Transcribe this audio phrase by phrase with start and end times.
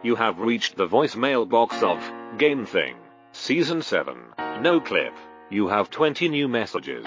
[0.00, 1.98] You have reached the voicemail box of
[2.38, 2.94] Game Thing,
[3.32, 4.16] Season 7.
[4.60, 5.12] No clip.
[5.50, 7.04] You have 20 new messages.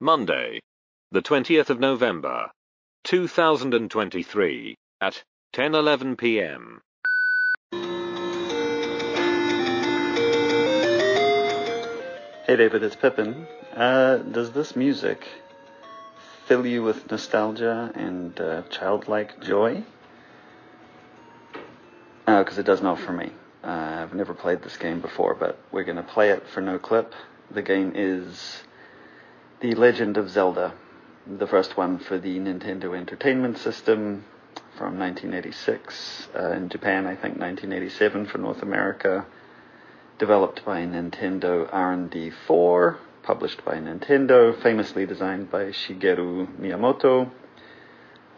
[0.00, 0.58] Monday,
[1.12, 2.50] the 20th of November,
[3.04, 5.22] 2023, at
[5.54, 6.80] 10:11 p.m.
[12.46, 13.46] Hey David, it's Pippin.
[13.76, 15.24] Uh, does this music
[16.46, 19.84] fill you with nostalgia and uh, childlike joy?
[22.38, 23.32] Because uh, it does not for me.
[23.64, 23.66] Uh,
[24.02, 27.12] I've never played this game before, but we're going to play it for no clip.
[27.50, 28.62] The game is
[29.60, 30.74] The Legend of Zelda,
[31.26, 34.24] the first one for the Nintendo Entertainment System
[34.78, 36.28] from 1986.
[36.34, 39.26] Uh, in Japan, I think 1987 for North America
[40.18, 47.30] developed by Nintendo R&D 4, published by Nintendo, famously designed by Shigeru Miyamoto,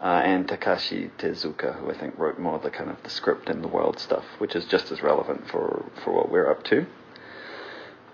[0.03, 3.49] uh, and Takashi Tezuka, who I think wrote more of the kind of the script
[3.49, 6.85] and the world stuff, which is just as relevant for, for what we're up to.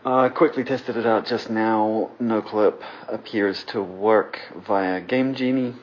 [0.06, 2.12] Uh, quickly tested it out just now.
[2.22, 5.73] NoClip appears to work via Game Genie.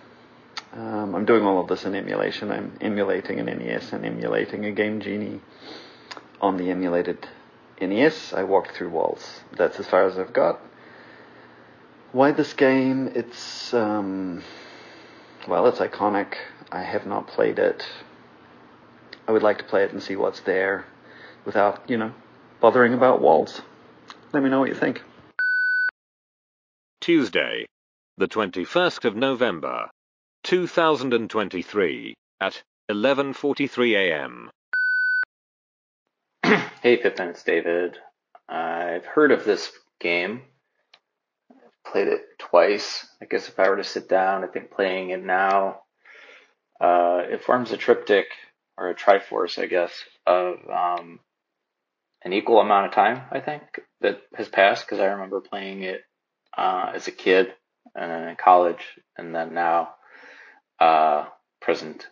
[0.72, 2.50] Um, I'm doing all of this in emulation.
[2.50, 5.40] I'm emulating an NES and emulating a Game Genie
[6.40, 7.26] on the emulated
[7.80, 9.40] NES, I walked through walls.
[9.56, 10.60] That's as far as I've got.
[12.12, 13.12] Why this game?
[13.14, 14.42] It's, um,
[15.46, 16.34] well, it's iconic.
[16.72, 17.86] I have not played it.
[19.28, 20.86] I would like to play it and see what's there
[21.44, 22.12] without, you know,
[22.60, 23.62] bothering about walls.
[24.32, 25.02] Let me know what you think.
[27.00, 27.66] Tuesday,
[28.16, 29.88] the 21st of November,
[30.44, 34.50] 2023, at 11:43 a.m.
[36.82, 37.98] Hey Pippin, it's David.
[38.48, 40.42] I've heard of this game.
[41.92, 43.06] Played it twice.
[43.22, 45.82] I guess if I were to sit down, I think playing it now,
[46.80, 48.26] uh, it forms a triptych
[48.76, 49.92] or a triforce, I guess,
[50.26, 51.20] of um,
[52.22, 53.22] an equal amount of time.
[53.30, 53.62] I think
[54.00, 56.02] that has passed because I remember playing it
[56.56, 57.52] uh, as a kid
[57.94, 58.82] and then in college,
[59.16, 59.90] and then now
[60.80, 61.26] uh,
[61.60, 62.06] present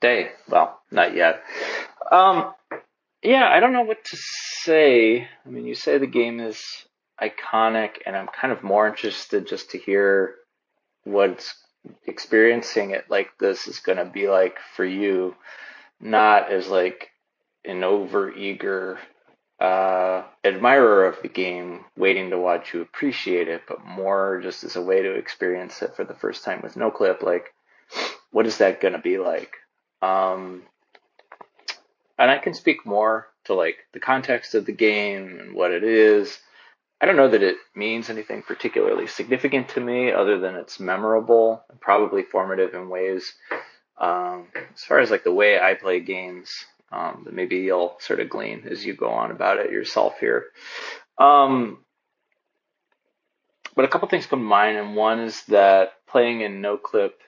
[0.00, 0.30] day.
[0.48, 1.42] Well, not yet.
[2.10, 2.52] Um,
[3.22, 5.28] yeah, I don't know what to say.
[5.46, 6.64] I mean, you say the game is
[7.20, 10.36] iconic, and I'm kind of more interested just to hear
[11.04, 11.54] what's
[12.06, 15.34] experiencing it like this is going to be like for you,
[16.00, 17.10] not as like
[17.64, 18.98] an over eager
[19.60, 24.76] uh, admirer of the game waiting to watch you appreciate it, but more just as
[24.76, 27.22] a way to experience it for the first time with no clip.
[27.22, 27.52] Like,
[28.30, 29.52] what is that going to be like?
[30.00, 30.62] Um,
[32.18, 35.84] and I can speak more to like the context of the game and what it
[35.84, 36.38] is.
[37.00, 41.64] I don't know that it means anything particularly significant to me other than it's memorable
[41.70, 43.32] and probably formative in ways.
[43.98, 46.52] Um, as far as like the way I play games,
[46.92, 50.46] um, that maybe you'll sort of glean as you go on about it yourself here.
[51.18, 51.84] Um,
[53.74, 57.20] but a couple things come to mind, and one is that playing in no clip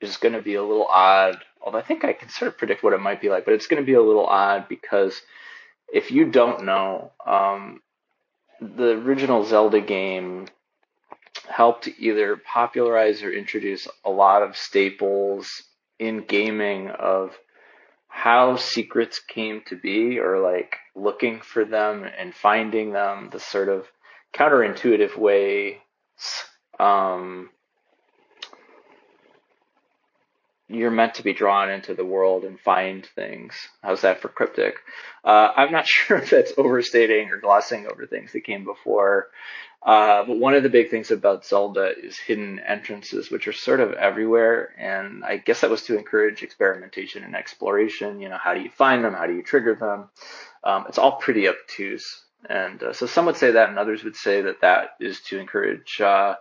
[0.00, 2.82] is going to be a little odd although I think I can sort of predict
[2.82, 5.20] what it might be like, but it's going to be a little odd because
[5.92, 7.80] if you don't know, um,
[8.60, 10.46] the original Zelda game
[11.48, 15.62] helped either popularize or introduce a lot of staples
[15.98, 17.36] in gaming of
[18.08, 23.68] how secrets came to be or like looking for them and finding them, the sort
[23.68, 23.86] of
[24.34, 25.78] counterintuitive way
[26.78, 27.50] um,
[30.70, 33.54] you're meant to be drawn into the world and find things.
[33.82, 34.76] How's that for cryptic?
[35.24, 39.28] Uh, I'm not sure if that's overstating or glossing over things that came before.
[39.82, 43.80] Uh, but one of the big things about Zelda is hidden entrances, which are sort
[43.80, 44.74] of everywhere.
[44.78, 48.20] And I guess that was to encourage experimentation and exploration.
[48.20, 49.14] You know, how do you find them?
[49.14, 50.10] How do you trigger them?
[50.62, 52.22] Um, it's all pretty obtuse.
[52.48, 55.38] And uh, so some would say that, and others would say that that is to
[55.38, 56.34] encourage uh,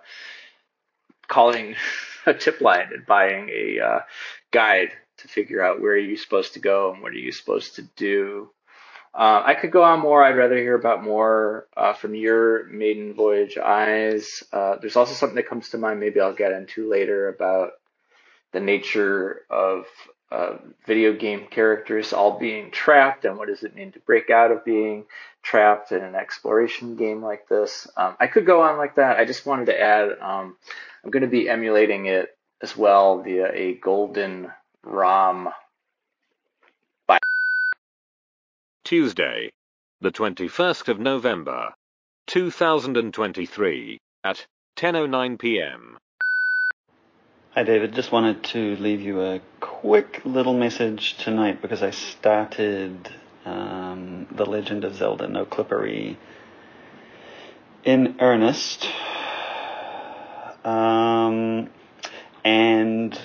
[1.29, 1.75] calling
[2.25, 3.99] a tip line and buying a uh,
[4.51, 7.75] guide to figure out where are you supposed to go and what are you supposed
[7.75, 8.49] to do.
[9.13, 10.23] Uh, I could go on more.
[10.23, 14.43] I'd rather hear about more uh, from your maiden voyage eyes.
[14.53, 15.99] Uh, there's also something that comes to mind.
[15.99, 17.71] Maybe I'll get into later about
[18.51, 19.85] the nature of
[20.31, 24.51] uh, video game characters all being trapped and what does it mean to break out
[24.51, 25.05] of being
[25.41, 27.87] trapped in an exploration game like this.
[27.97, 29.17] Um, I could go on like that.
[29.17, 30.55] I just wanted to add um,
[31.03, 32.29] I'm going to be emulating it
[32.61, 34.51] as well via a Golden
[34.83, 35.49] ROM.
[37.07, 37.19] Bye.
[38.83, 39.51] Tuesday,
[40.01, 41.73] the 21st of November,
[42.27, 44.45] 2023, at
[44.77, 45.97] 10.09 p.m.
[47.55, 47.95] Hi, David.
[47.95, 53.09] Just wanted to leave you a quick little message tonight because I started
[53.43, 56.17] um, The Legend of Zelda No Clippery
[57.83, 58.87] in earnest.
[60.63, 61.71] Um,
[62.45, 63.19] and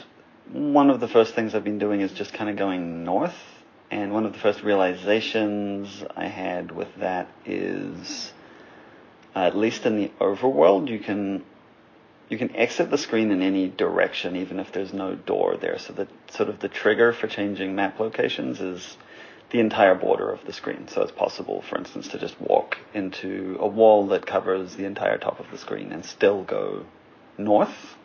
[0.50, 3.36] one of the first things I've been doing is just kind of going north.
[3.90, 8.32] And one of the first realizations I had with that is,
[9.36, 11.44] uh, at least in the overworld, you can
[12.28, 15.78] you can exit the screen in any direction, even if there's no door there.
[15.78, 18.96] So that sort of the trigger for changing map locations is
[19.50, 20.88] the entire border of the screen.
[20.88, 25.18] So it's possible, for instance, to just walk into a wall that covers the entire
[25.18, 26.86] top of the screen and still go
[27.36, 27.96] north.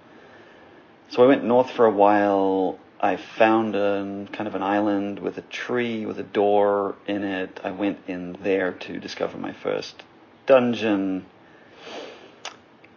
[1.09, 2.77] So I went north for a while.
[2.99, 7.61] I found a, kind of an island with a tree with a door in it.
[7.63, 10.03] I went in there to discover my first
[10.45, 11.25] dungeon.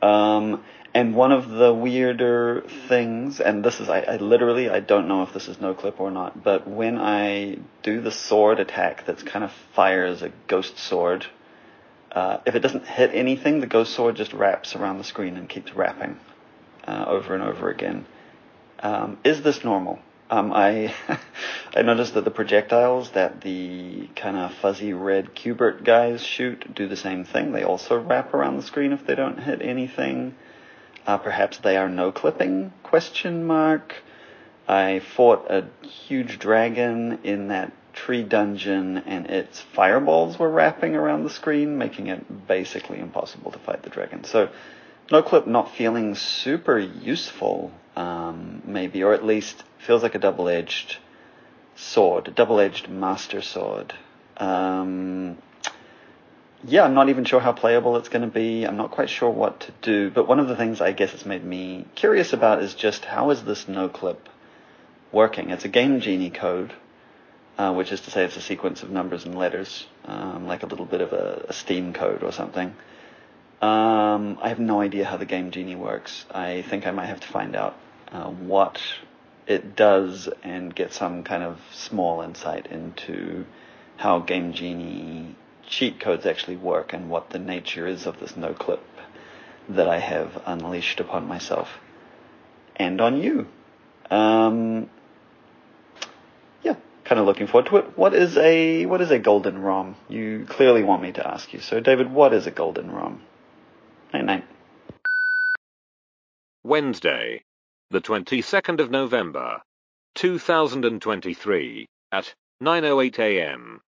[0.02, 5.08] Um, and one of the weirder things, and this is, I, I, literally, I don't
[5.08, 9.06] know if this is no clip or not, but when I do the sword attack
[9.06, 11.26] that's kind of fires a ghost sword,
[12.12, 15.48] uh, if it doesn't hit anything, the ghost sword just wraps around the screen and
[15.48, 16.18] keeps wrapping
[16.86, 18.04] uh, over and over again.
[18.80, 19.98] Um, is this normal?
[20.28, 20.94] Um, I
[21.74, 26.86] I noticed that the projectiles that the kind of fuzzy red Q*bert guys shoot do
[26.86, 27.52] the same thing.
[27.52, 30.34] They also wrap around the screen if they don't hit anything.
[31.06, 32.72] Uh, perhaps they are no clipping?
[32.82, 34.02] Question mark.
[34.68, 41.24] I fought a huge dragon in that tree dungeon, and its fireballs were wrapping around
[41.24, 44.24] the screen, making it basically impossible to fight the dragon.
[44.24, 44.48] So,
[45.10, 50.96] no clip not feeling super useful, um, maybe, or at least feels like a double-edged
[51.74, 53.92] sword, a double-edged master sword.
[54.36, 55.36] Um,
[56.64, 58.64] yeah, I'm not even sure how playable it's going to be.
[58.64, 60.10] I'm not quite sure what to do.
[60.10, 63.30] But one of the things I guess it's made me curious about is just how
[63.30, 64.28] is this no clip
[65.10, 65.50] working?
[65.50, 66.72] It's a Game Genie code,
[67.58, 70.66] uh, which is to say it's a sequence of numbers and letters, um, like a
[70.66, 72.74] little bit of a, a Steam code or something.
[73.60, 76.26] Um, I have no idea how the Game Genie works.
[76.30, 77.76] I think I might have to find out
[78.12, 78.80] uh, what
[79.46, 83.46] it does and get some kind of small insight into
[83.96, 85.36] how Game Genie
[85.66, 88.84] cheat codes actually work and what the nature is of this no clip
[89.68, 91.68] that I have unleashed upon myself
[92.76, 93.46] and on you.
[94.10, 94.90] Um,
[96.62, 97.96] yeah, kind of looking forward to it.
[97.98, 99.96] What is a what is a golden ROM?
[100.08, 101.60] You clearly want me to ask you.
[101.60, 103.22] So, David, what is a golden ROM?
[104.12, 104.44] Night night.
[106.64, 107.42] Wednesday,
[107.90, 109.62] the 22nd of November,
[110.14, 113.80] 2023 at 9:08 a.m.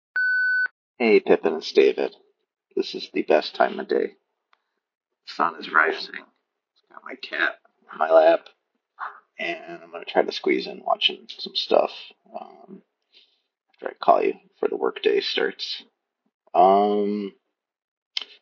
[0.96, 2.14] Hey, Pippin, it's David.
[2.76, 4.14] This is the best time of day.
[5.26, 6.14] The sun is rising.
[6.88, 7.56] Got my cat
[7.92, 8.46] on my lap,
[9.36, 11.90] and I'm gonna try to squeeze in watching some stuff
[12.40, 12.82] um,
[13.72, 15.82] after I call you before the workday starts.
[16.54, 17.32] Um,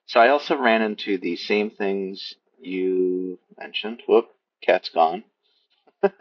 [0.05, 4.03] so I also ran into the same things you mentioned.
[4.07, 4.27] Whoop,
[4.61, 5.25] cat's gone.
[6.03, 6.19] uh,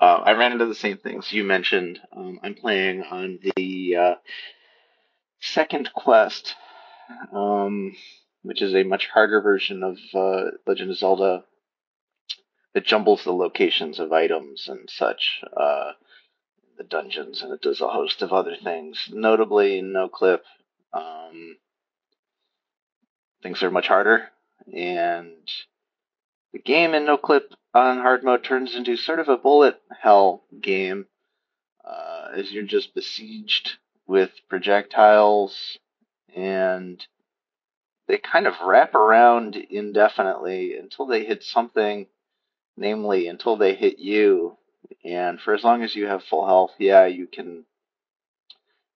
[0.00, 2.00] I ran into the same things you mentioned.
[2.10, 4.14] Um, I'm playing on the uh,
[5.40, 6.54] second quest,
[7.32, 7.94] um,
[8.42, 11.44] which is a much harder version of uh, Legend of Zelda
[12.74, 15.92] that jumbles the locations of items and such, uh,
[16.78, 19.08] the dungeons, and it does a host of other things.
[19.12, 20.44] Notably, no clip.
[20.92, 21.56] Um,
[23.42, 24.28] things are much harder,
[24.72, 25.32] and
[26.52, 30.44] the game in no clip on hard mode turns into sort of a bullet hell
[30.60, 31.06] game,
[31.84, 33.72] uh, as you're just besieged
[34.10, 35.78] with projectiles
[36.34, 37.06] and
[38.08, 42.08] they kind of wrap around indefinitely until they hit something,
[42.76, 44.56] namely until they hit you.
[45.04, 47.64] And for as long as you have full health, yeah, you can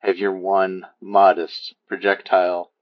[0.01, 2.73] have your one modest projectile.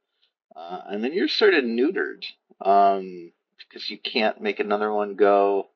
[0.57, 2.25] Uh, and then you're sort of neutered
[2.63, 5.69] um, because you can't make another one go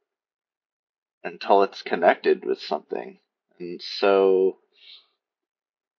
[1.23, 3.19] until it's connected with something.
[3.59, 4.57] And so,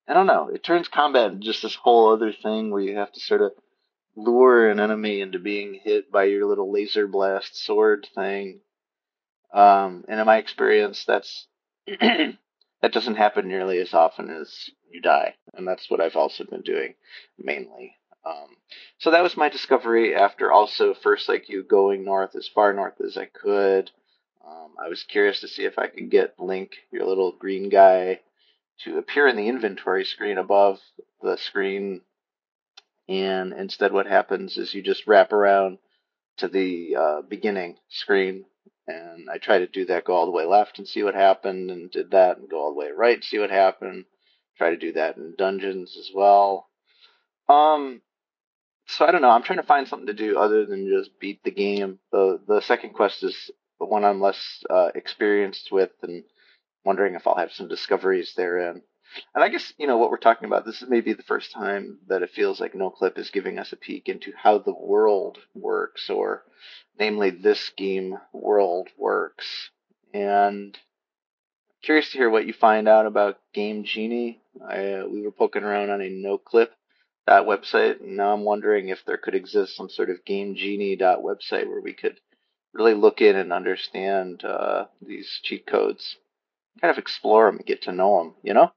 [0.08, 3.12] I don't know, it turns combat into just this whole other thing where you have
[3.12, 3.52] to sort of
[4.16, 8.62] lure an enemy into being hit by your little laser blast sword thing.
[9.54, 11.48] Um, and in my experience, that's
[11.88, 16.62] that doesn't happen nearly as often as you die, and that's what I've also been
[16.62, 16.96] doing
[17.38, 17.96] mainly.
[18.26, 18.58] Um,
[18.98, 23.00] so that was my discovery after also first like you going north as far north
[23.06, 23.92] as I could.
[24.46, 28.22] Um, I was curious to see if I could get Link, your little green guy,
[28.84, 30.80] to appear in the inventory screen above
[31.22, 32.02] the screen
[33.10, 35.78] and instead what happens is you just wrap around
[36.38, 38.46] to the uh, beginning screen
[38.88, 41.70] and I try to do that, go all the way left and see what happened,
[41.70, 44.06] and did that, and go all the way right, and see what happened.
[44.58, 46.70] Try to do that in dungeons as well.
[47.50, 48.02] Um,
[48.88, 49.30] so I don't know.
[49.30, 52.00] I'm trying to find something to do other than just beat the game.
[52.12, 56.24] The the second quest is the one I'm less uh, experienced with, and
[56.88, 58.82] wondering if I'll have some discoveries therein.
[59.36, 60.66] And I guess you know what we're talking about.
[60.66, 63.78] This is maybe the first time that it feels like NoClip is giving us a
[63.78, 66.44] peek into how the world works, or
[67.00, 69.70] namely this game world works.
[70.14, 70.78] And
[71.84, 74.42] curious to hear what you find out about Game Genie.
[74.68, 76.70] I, uh, we were poking around on a NoClip
[77.28, 81.68] that website, and now I'm wondering if there could exist some sort of GameGenie website
[81.68, 82.20] where we could
[82.74, 86.16] really look in and understand uh, these cheat codes,
[86.80, 88.72] kind of explore them, and get to know them, you know.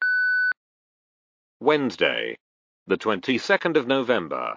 [1.60, 2.36] Wednesday,
[2.86, 4.56] the 22nd of November,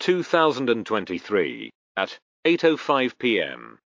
[0.00, 3.78] 2023, at 8.05 p.m.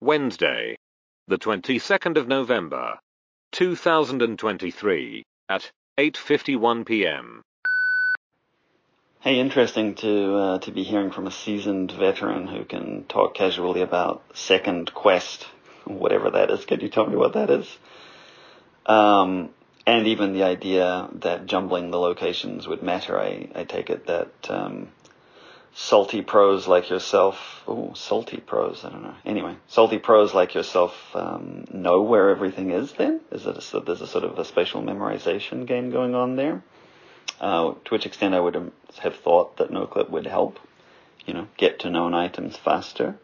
[0.00, 0.76] Wednesday,
[1.28, 2.98] the 22nd of November,
[3.52, 7.42] 2023, at 8.51 p.m.
[9.22, 13.80] Hey, interesting to uh, to be hearing from a seasoned veteran who can talk casually
[13.80, 15.46] about Second Quest,
[15.84, 16.64] whatever that is.
[16.64, 17.78] Can you tell me what that is?
[18.84, 19.50] Um,
[19.86, 23.16] and even the idea that jumbling the locations would matter.
[23.16, 24.88] I, I take it that um,
[25.72, 29.14] salty pros like yourself, oh, salty pros, I don't know.
[29.24, 32.90] Anyway, salty pros like yourself um, know where everything is.
[32.94, 36.64] Then is it a, there's a sort of a spatial memorization game going on there?
[37.42, 38.54] Uh, to which extent I would
[39.00, 40.60] have thought that NoClip would help,
[41.26, 43.16] you know, get to known items faster.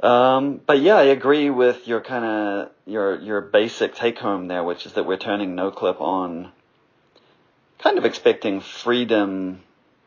[0.00, 4.64] Um, but yeah, I agree with your kind of your your basic take home there,
[4.64, 6.50] which is that we're turning NoClip on,
[7.78, 9.60] kind of expecting freedom,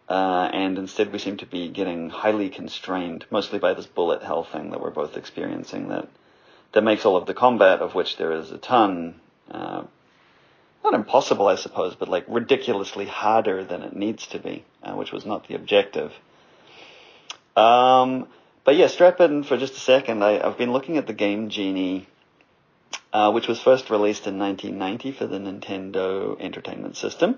[0.09, 4.43] uh, and instead we seem to be getting highly constrained, mostly by this bullet hell
[4.43, 5.87] thing that we're both experiencing.
[5.87, 6.09] That
[6.73, 9.83] that makes all of the combat, of which there is a ton, uh,
[10.83, 15.11] not impossible, I suppose, but like ridiculously harder than it needs to be, uh, which
[15.11, 16.11] was not the objective.
[17.55, 18.27] Um,
[18.63, 20.23] but yeah, strap in for just a second.
[20.23, 22.07] I, have been looking at the game Genie,
[23.11, 27.37] uh, which was first released in 1990 for the Nintendo Entertainment System.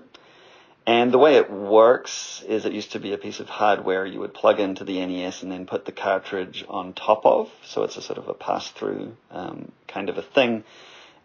[0.88, 4.20] And the way it works is it used to be a piece of hardware you
[4.20, 7.50] would plug into the NES and then put the cartridge on top of.
[7.64, 10.62] So it's a sort of a pass through um, kind of a thing.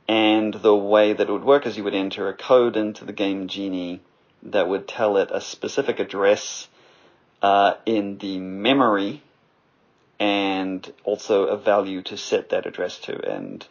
[0.07, 3.13] And the way that it would work is you would enter a code into the
[3.13, 4.01] game Genie
[4.43, 6.67] that would tell it a specific address
[7.41, 9.21] uh, in the memory
[10.19, 13.19] and also a value to set that address to.
[13.27, 13.65] And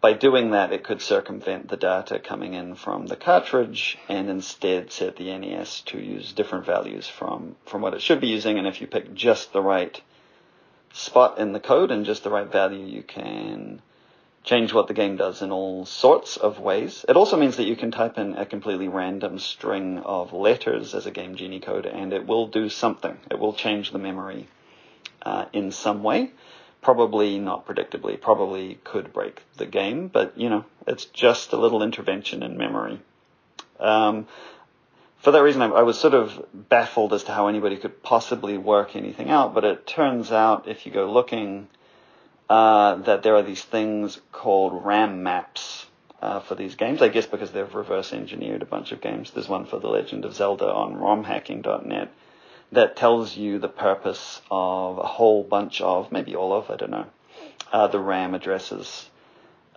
[0.00, 4.90] by doing that, it could circumvent the data coming in from the cartridge and instead
[4.90, 8.58] set the NES to use different values from, from what it should be using.
[8.58, 10.00] And if you pick just the right
[10.92, 13.80] spot in the code and just the right value, you can
[14.44, 17.04] change what the game does in all sorts of ways.
[17.08, 21.06] It also means that you can type in a completely random string of letters as
[21.06, 23.16] a Game Genie code and it will do something.
[23.30, 24.48] It will change the memory
[25.22, 26.32] uh, in some way.
[26.80, 31.82] Probably not predictably, probably could break the game, but you know, it's just a little
[31.82, 33.00] intervention in memory.
[33.78, 34.26] Um,
[35.18, 38.58] for that reason, I, I was sort of baffled as to how anybody could possibly
[38.58, 41.68] work anything out, but it turns out if you go looking
[42.52, 45.86] uh, that there are these things called RAM maps
[46.20, 47.00] uh, for these games.
[47.00, 49.30] I guess because they've reverse engineered a bunch of games.
[49.30, 52.12] There's one for The Legend of Zelda on romhacking.net
[52.72, 56.90] that tells you the purpose of a whole bunch of, maybe all of, I don't
[56.90, 57.06] know,
[57.72, 59.08] uh, the RAM addresses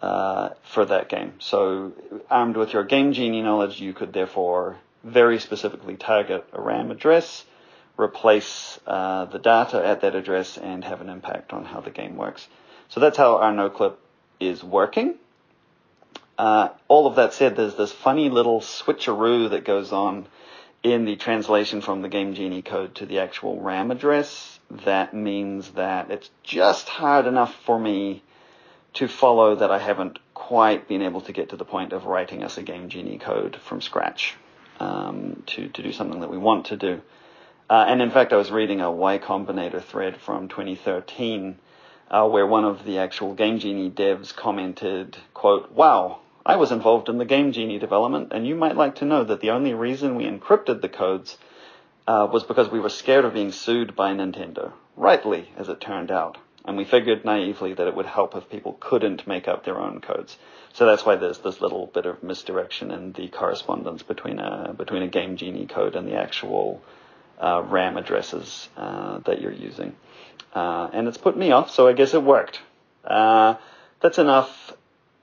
[0.02, 1.36] uh, for that game.
[1.40, 1.94] So,
[2.30, 7.46] armed with your Game Genie knowledge, you could therefore very specifically target a RAM address,
[7.98, 12.18] replace uh, the data at that address, and have an impact on how the game
[12.18, 12.46] works.
[12.96, 13.96] So that's how our noclip
[14.40, 15.16] is working.
[16.38, 20.28] Uh, all of that said, there's this funny little switcheroo that goes on
[20.82, 24.62] in the translation from the Game Genie code to the actual RAM address.
[24.86, 28.24] That means that it's just hard enough for me
[28.94, 32.46] to follow that I haven't quite been able to get to the point of writing
[32.46, 34.36] us a Game Genie code from scratch
[34.80, 37.02] um, to, to do something that we want to do.
[37.70, 41.58] Uh, and in fact, I was reading a Y Combinator thread from 2013
[42.10, 47.10] uh, where one of the actual Game Genie devs commented, quote, wow, I was involved
[47.10, 50.16] in the Game Genie development, and you might like to know that the only reason
[50.16, 51.38] we encrypted the codes
[52.08, 54.74] uh, was because we were scared of being sued by Nintendo.
[54.96, 56.38] Rightly, as it turned out.
[56.64, 60.02] And we figured naively that it would help if people couldn't make up their own
[60.02, 60.38] codes.
[60.74, 65.04] So that's why there's this little bit of misdirection in the correspondence between a between
[65.04, 66.82] a Game Genie code and the actual
[67.40, 69.96] uh, RAM addresses uh, that you're using.
[70.54, 72.62] Uh, and it's put me off, so I guess it worked.
[73.04, 73.56] Uh,
[74.02, 74.74] that's enough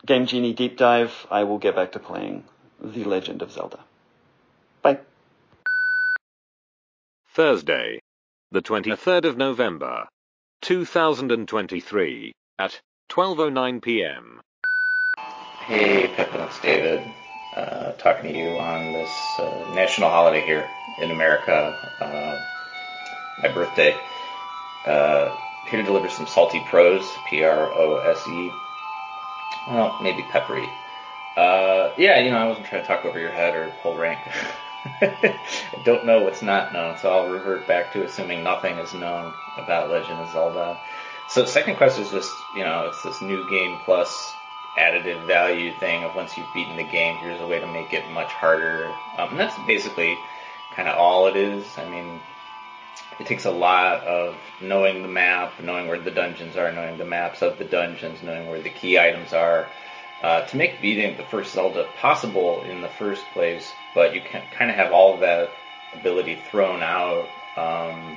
[0.04, 1.26] Game Genie deep dive.
[1.30, 2.44] I will get back to playing
[2.80, 3.80] The Legend of Zelda.
[4.82, 4.98] Bye.
[7.34, 8.00] Thursday,
[8.50, 10.06] the 23rd of November,
[10.62, 14.40] 2023, at 12.09 p.m.
[15.66, 17.02] Hey, Pippin, it's David.
[17.56, 20.68] Uh, talking to you on this uh, national holiday here
[21.00, 22.40] in America, uh,
[23.42, 23.94] my birthday.
[24.84, 25.36] Uh,
[25.68, 28.52] here to deliver some salty prose, P-R-O-S-E.
[29.68, 30.68] Well, maybe peppery.
[31.36, 34.18] Uh, yeah, you know, I wasn't trying to talk over your head or pull rank.
[35.00, 35.38] I
[35.84, 39.90] don't know what's not known, so I'll revert back to assuming nothing is known about
[39.90, 40.78] Legend of Zelda.
[41.28, 44.34] So second quest is just, you know, it's this new game plus
[44.76, 48.10] additive value thing of once you've beaten the game, here's a way to make it
[48.10, 48.92] much harder.
[49.18, 50.18] Um, and that's basically
[50.74, 51.66] kind of all it is.
[51.78, 52.20] I mean,
[53.20, 57.04] it takes a lot of knowing the map, knowing where the dungeons are, knowing the
[57.04, 59.68] maps of the dungeons, knowing where the key items are,
[60.22, 63.70] uh, to make beating the first Zelda possible in the first place.
[63.94, 65.50] But you can kind of have all of that
[65.94, 68.16] ability thrown out um,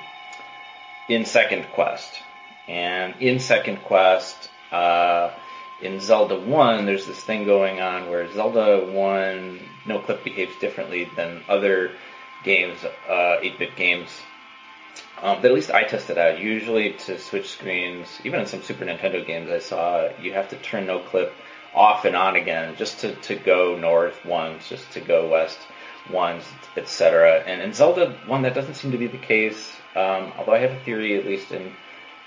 [1.09, 2.21] in Second Quest.
[2.67, 5.31] And in Second Quest, uh,
[5.81, 11.09] in Zelda 1, there's this thing going on where Zelda 1 no clip behaves differently
[11.15, 11.91] than other
[12.43, 14.09] games, uh, 8-bit games
[15.22, 16.39] um, that at least I tested out.
[16.39, 20.57] Usually to switch screens, even in some Super Nintendo games I saw, you have to
[20.57, 21.34] turn no clip
[21.74, 25.60] off and on again just to, to go north once, just to go west
[26.10, 26.45] once,
[26.77, 27.43] etc.
[27.45, 30.72] And in Zelda 1 that doesn't seem to be the case, um, although I have
[30.72, 31.74] a theory at least in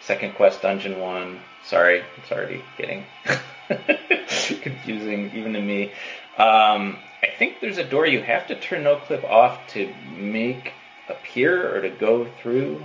[0.01, 1.41] Second Quest Dungeon 1.
[1.65, 3.05] Sorry, it's already getting
[4.63, 5.93] confusing even to me.
[6.37, 10.73] Um, I think there's a door you have to turn no clip off to make
[11.09, 12.83] appear or to go through?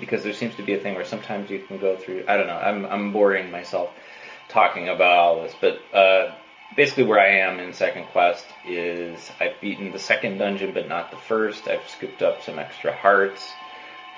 [0.00, 2.46] Because there seems to be a thing where sometimes you can go through I don't
[2.46, 3.90] know I'm I'm boring myself
[4.48, 6.34] talking about all this but uh,
[6.76, 11.10] basically where I am in second quest is I've beaten the second dungeon but not
[11.10, 11.68] the first.
[11.68, 13.52] I've scooped up some extra hearts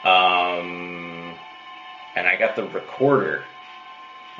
[0.04, 1.34] um,
[2.14, 3.44] and I got the recorder.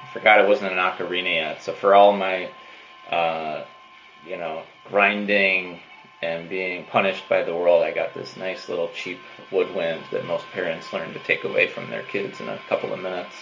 [0.02, 2.50] I forgot it wasn't an ocarina yet so for all my
[3.10, 3.64] uh,
[4.26, 5.80] you know grinding
[6.20, 9.20] and being punished by the world, I got this nice little cheap
[9.52, 13.00] woodwind that most parents learn to take away from their kids in a couple of
[13.00, 13.34] minutes.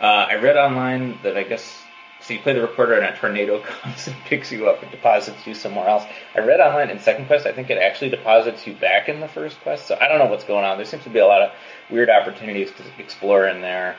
[0.00, 1.82] Uh, I read online that I guess
[2.22, 5.46] so you play the recorder and a tornado comes and picks you up and deposits
[5.46, 6.04] you somewhere else.
[6.34, 9.28] I read online in second quest, I think it actually deposits you back in the
[9.28, 9.86] first quest.
[9.86, 10.76] So I don't know what's going on.
[10.76, 11.52] There seems to be a lot of
[11.90, 13.96] weird opportunities to explore in there.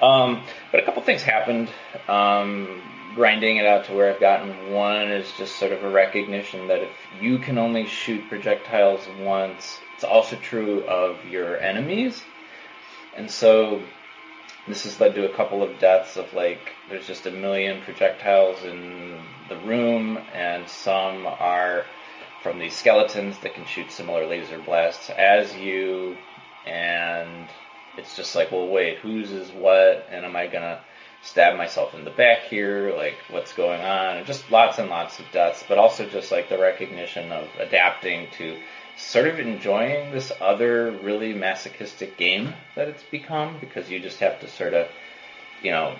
[0.00, 1.68] Um, but a couple things happened.
[2.08, 2.82] Um,
[3.14, 6.82] grinding it out to where I've gotten one is just sort of a recognition that
[6.82, 12.22] if you can only shoot projectiles once, it's also true of your enemies.
[13.16, 13.82] And so
[14.66, 18.62] this has led to a couple of deaths of like there's just a million projectiles
[18.64, 21.84] in the room and some are
[22.42, 26.16] from these skeletons that can shoot similar laser blasts as you
[26.66, 27.48] and
[27.98, 30.80] it's just like well wait whose is what and am I gonna
[31.24, 35.18] stab myself in the back here, like what's going on, and just lots and lots
[35.18, 38.56] of deaths, but also just like the recognition of adapting to
[38.96, 44.38] sort of enjoying this other really masochistic game that it's become because you just have
[44.40, 44.86] to sort of,
[45.62, 45.96] you know,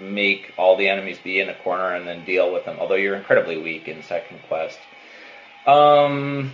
[0.00, 3.16] make all the enemies be in a corner and then deal with them, although you're
[3.16, 4.78] incredibly weak in Second Quest.
[5.66, 6.52] Um,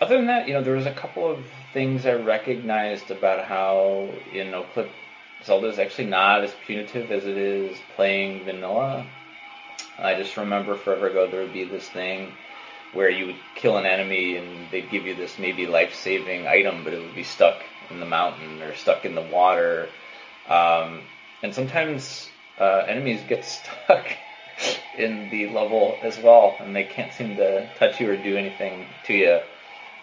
[0.00, 4.10] other than that, you know, there was a couple of things I recognized about how
[4.32, 4.90] in Clip
[5.44, 9.06] Zelda is actually not as punitive as it is playing vanilla.
[9.98, 12.32] I just remember forever ago there would be this thing
[12.92, 16.84] where you would kill an enemy and they'd give you this maybe life saving item,
[16.84, 19.88] but it would be stuck in the mountain or stuck in the water.
[20.48, 21.00] Um,
[21.42, 22.28] and sometimes
[22.58, 24.06] uh, enemies get stuck
[24.96, 28.86] in the level as well, and they can't seem to touch you or do anything
[29.06, 29.38] to you.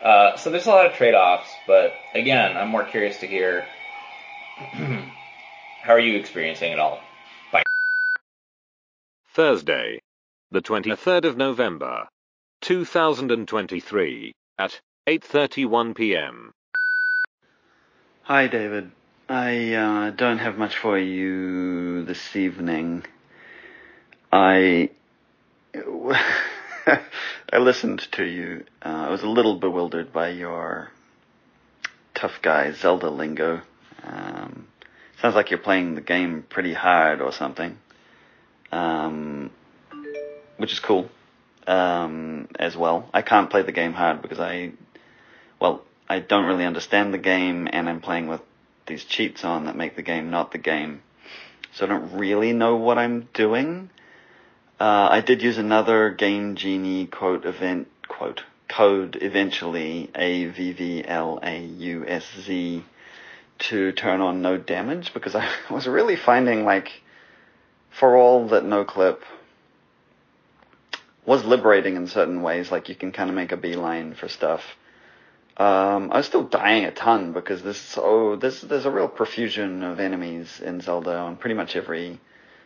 [0.01, 3.65] Uh, so there's a lot of trade offs, but again, I'm more curious to hear
[5.89, 6.99] How are you experiencing it all?
[7.51, 7.63] Bye.
[9.33, 10.03] Thursday,
[10.51, 12.07] the 23rd of November,
[12.61, 16.51] 2023, at 8.31 p.m.
[18.21, 18.91] Hi, David.
[19.27, 23.05] I uh, don't have much for you this evening.
[24.31, 24.91] I
[25.73, 28.63] I listened to you.
[28.85, 30.91] Uh, I was a little bewildered by your
[32.13, 33.61] tough guy Zelda lingo.
[34.03, 34.58] Um,
[35.21, 37.77] sounds like you're playing the game pretty hard or something,
[38.71, 39.51] um,
[40.57, 41.09] which is cool
[41.67, 43.09] um, as well.
[43.13, 44.71] I can't play the game hard because I,
[45.59, 48.41] well, I don't really understand the game, and I'm playing with
[48.87, 51.01] these cheats on that make the game not the game.
[51.73, 53.89] So I don't really know what I'm doing.
[54.79, 61.03] Uh, I did use another Game Genie quote event quote code eventually A V V
[61.05, 62.83] L A U S Z
[63.59, 67.01] to turn on no damage because I was really finding like
[67.89, 69.23] for all that no clip
[71.25, 74.63] was liberating in certain ways, like you can kind of make a beeline for stuff.
[75.57, 79.83] Um, I was still dying a ton because there's so there's there's a real profusion
[79.83, 82.19] of enemies in Zelda on pretty much every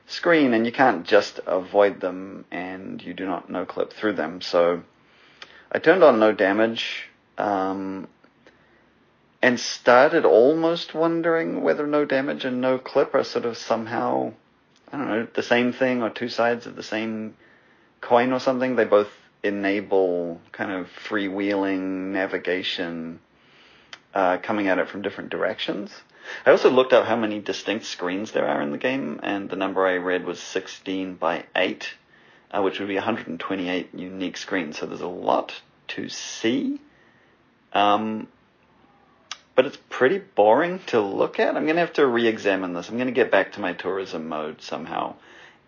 [0.05, 4.41] screen, and you can't just avoid them, and you do not no clip through them.
[4.41, 4.83] So
[5.71, 8.07] I turned on no damage, um,
[9.43, 14.31] and started almost wondering whether no damage and no clip are sort of somehow
[14.91, 17.35] I don't know the same thing or two sides of the same
[17.99, 18.77] coin or something.
[18.77, 19.09] They both
[19.43, 23.19] enable kind of freewheeling navigation
[24.13, 25.91] uh, coming at it from different directions.
[26.45, 29.57] I also looked up how many distinct screens there are in the game, and the
[29.57, 31.93] number I read was 16 by 8,
[32.51, 34.79] uh, which would be 128 unique screens.
[34.79, 35.53] So there's a lot
[35.89, 36.79] to see.
[37.73, 38.29] Um,
[39.55, 41.55] but it's pretty boring to look at.
[41.55, 42.89] I'm going to have to re-examine this.
[42.89, 45.15] I'm going to get back to my tourism mode somehow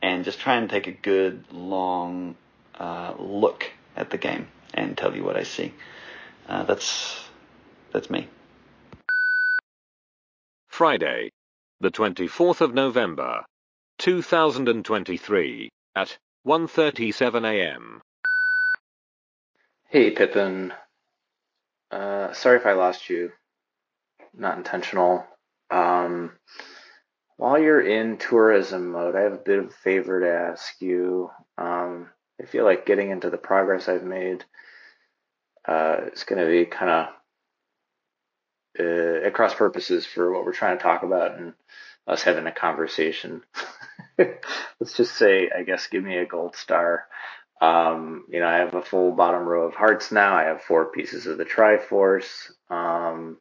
[0.02, 2.36] and just try and take a good long
[2.80, 5.74] uh, look at the game and tell you what I see.
[6.48, 7.24] Uh, that's
[7.92, 8.28] that's me.
[10.70, 11.32] Friday,
[11.80, 13.46] the 24th of November,
[14.00, 18.02] 2023 at 1:37 a.m.
[19.88, 20.74] Hey, Pippin.
[21.90, 23.32] Uh, sorry if I lost you.
[24.38, 25.26] Not intentional.
[25.72, 26.32] Um,
[27.38, 31.30] while you're in tourism mode, I have a bit of a favor to ask you.
[31.58, 32.10] Um,
[32.42, 34.44] I feel like getting into the progress I've made
[35.68, 37.08] uh, is going to be kind of
[38.80, 41.54] uh, at cross purposes for what we're trying to talk about and
[42.08, 43.42] us having a conversation.
[44.18, 47.06] Let's just say, I guess, give me a gold star.
[47.62, 50.36] Um, you know, I have a full bottom row of hearts now.
[50.36, 52.52] I have four pieces of the Triforce.
[52.70, 53.38] Um,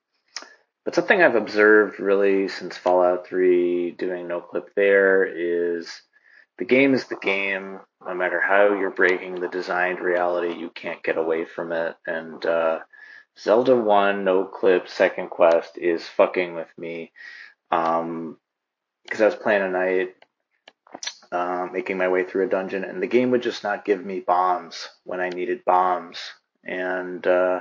[0.84, 6.02] but something I've observed really since Fallout 3 doing no clip there is
[6.58, 7.80] the game is the game.
[8.06, 11.96] No matter how you're breaking the designed reality, you can't get away from it.
[12.06, 12.80] And uh,
[13.38, 17.12] Zelda 1 no clip second quest is fucking with me.
[17.70, 18.38] Um,
[19.04, 20.14] because I was playing a night,
[21.30, 24.20] uh, making my way through a dungeon, and the game would just not give me
[24.20, 26.18] bombs when I needed bombs.
[26.64, 27.60] And uh,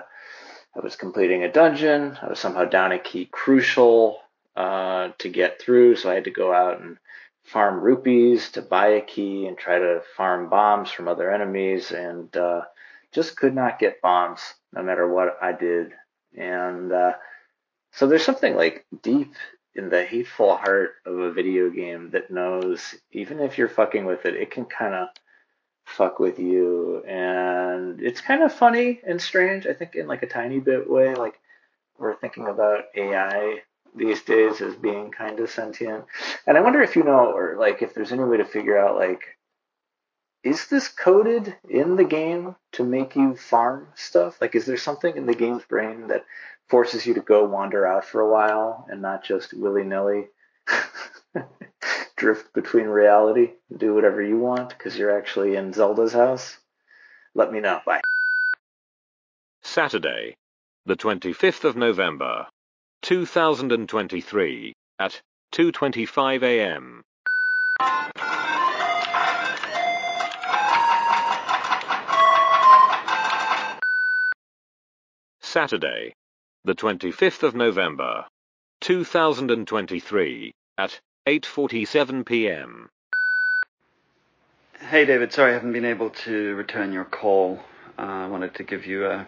[0.75, 2.17] I was completing a dungeon.
[2.21, 4.19] I was somehow down a key crucial
[4.55, 6.97] uh, to get through, so I had to go out and
[7.43, 12.35] farm rupees to buy a key and try to farm bombs from other enemies, and
[12.35, 12.61] uh,
[13.11, 14.41] just could not get bombs
[14.73, 15.91] no matter what I did.
[16.35, 17.13] And uh,
[17.91, 19.33] so there's something like deep
[19.75, 24.25] in the hateful heart of a video game that knows even if you're fucking with
[24.25, 25.09] it, it can kind of
[25.85, 27.03] fuck with you.
[27.05, 31.15] And it's kind of funny and strange, I think, in like a tiny bit way.
[31.15, 31.39] Like
[31.97, 33.61] we're thinking about AI
[33.95, 36.05] these days as being kind of sentient.
[36.47, 38.95] And I wonder if you know, or like if there's any way to figure out,
[38.95, 39.21] like,
[40.43, 44.41] is this coded in the game to make you farm stuff?
[44.41, 46.25] Like, is there something in the game's brain that
[46.67, 50.27] forces you to go wander out for a while and not just willy nilly
[52.23, 56.57] drift between reality and do whatever you want because you're actually in Zelda's house?
[57.35, 57.81] Let me know.
[57.85, 57.99] Bye.
[59.61, 60.37] Saturday,
[60.85, 62.47] the 25th of November,
[63.01, 67.01] 2023 at 2:25 a.m.
[75.41, 76.13] Saturday,
[76.63, 78.25] the 25th of November,
[78.79, 82.89] 2023 at 8:47 p.m.
[84.89, 87.59] Hey David, sorry I haven't been able to return your call.
[87.97, 89.25] Uh, I wanted to give you a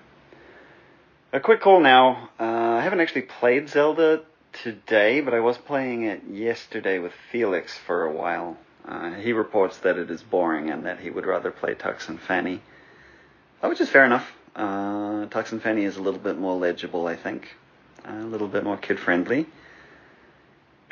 [1.31, 2.31] a quick call now.
[2.37, 7.77] Uh, I haven't actually played Zelda today, but I was playing it yesterday with Felix
[7.77, 8.57] for a while.
[8.83, 12.19] Uh, he reports that it is boring and that he would rather play Tux and
[12.19, 12.61] Fanny,
[13.63, 14.29] uh, which is fair enough.
[14.53, 17.55] Uh, Tux and Fanny is a little bit more legible, I think,
[18.03, 19.45] a little bit more kid friendly.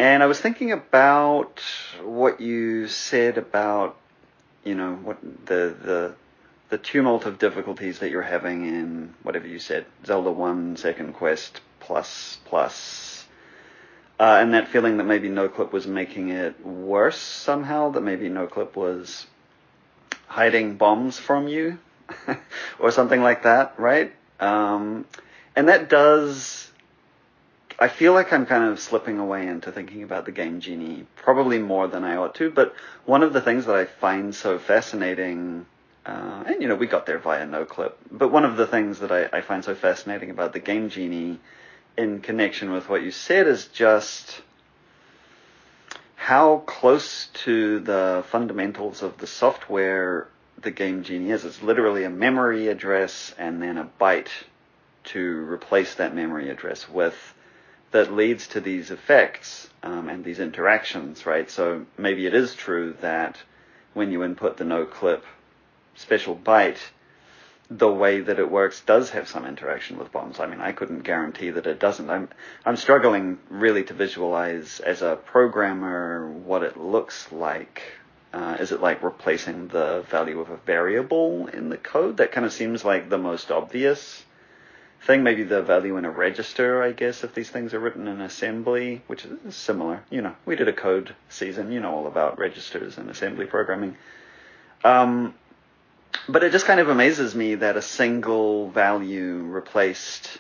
[0.04, 1.62] And I was thinking about
[2.04, 3.96] what you said about,
[4.66, 6.16] you know, what the the
[6.68, 11.62] the tumult of difficulties that you're having in whatever you said, Zelda 1 Second Quest
[11.80, 13.26] plus plus.
[14.20, 18.76] Uh, and that feeling that maybe NoClip was making it worse somehow, that maybe NoClip
[18.76, 19.26] was
[20.28, 21.80] hiding bombs from you,
[22.78, 24.12] or something like that, right?
[24.42, 25.06] Um,
[25.56, 26.73] and that does.
[27.84, 31.60] I feel like I'm kind of slipping away into thinking about the game genie, probably
[31.60, 32.50] more than I ought to.
[32.50, 35.66] But one of the things that I find so fascinating,
[36.06, 39.12] uh, and you know, we got there via NoClip, but one of the things that
[39.12, 41.42] I, I find so fascinating about the game genie
[41.98, 44.42] in connection with what you said is just
[46.16, 51.44] how close to the fundamentals of the software the game genie is.
[51.44, 54.32] It's literally a memory address and then a byte
[55.12, 55.20] to
[55.52, 57.34] replace that memory address with
[57.94, 61.50] that leads to these effects um, and these interactions, right?
[61.50, 63.38] So maybe it is true that
[63.94, 65.24] when you input the no clip
[65.96, 66.80] special byte,
[67.70, 70.40] the way that it works does have some interaction with bombs.
[70.40, 72.10] I mean, I couldn't guarantee that it doesn't.
[72.10, 72.30] I'm
[72.66, 77.84] I'm struggling really to visualize as a programmer what it looks like.
[78.34, 82.18] Uh, is it like replacing the value of a variable in the code?
[82.18, 84.24] That kind of seems like the most obvious
[85.06, 85.24] thing.
[85.24, 89.02] Maybe the value in a register, I guess, if these things are written in assembly,
[89.08, 90.04] which is similar.
[90.10, 91.72] You know, we did a code season.
[91.72, 93.98] You know all about registers and assembly programming.
[94.84, 95.34] Um,
[96.28, 100.40] but it just kind of amazes me that a single value replaced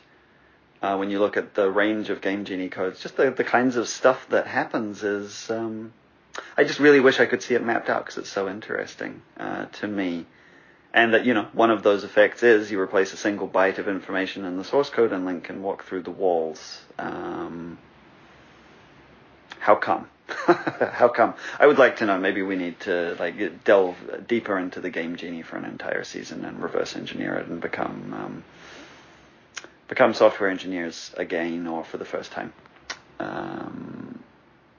[0.84, 3.78] uh, when you look at the range of Game Genie codes, just the, the kinds
[3.78, 5.94] of stuff that happens is, um,
[6.58, 9.66] I just really wish I could see it mapped out because it's so interesting uh,
[9.66, 10.26] to me.
[10.94, 13.88] And that, you know, one of those effects is you replace a single byte of
[13.88, 16.82] information in the source code and Link can walk through the walls.
[17.00, 17.80] Um,
[19.60, 20.08] how come?
[20.48, 21.34] How come?
[21.60, 22.18] I would like to know.
[22.18, 23.96] Maybe we need to like delve
[24.28, 28.14] deeper into the game genie for an entire season and reverse engineer it and become
[28.14, 28.44] um,
[29.88, 32.54] become software engineers again or for the first time.
[33.20, 34.24] Um,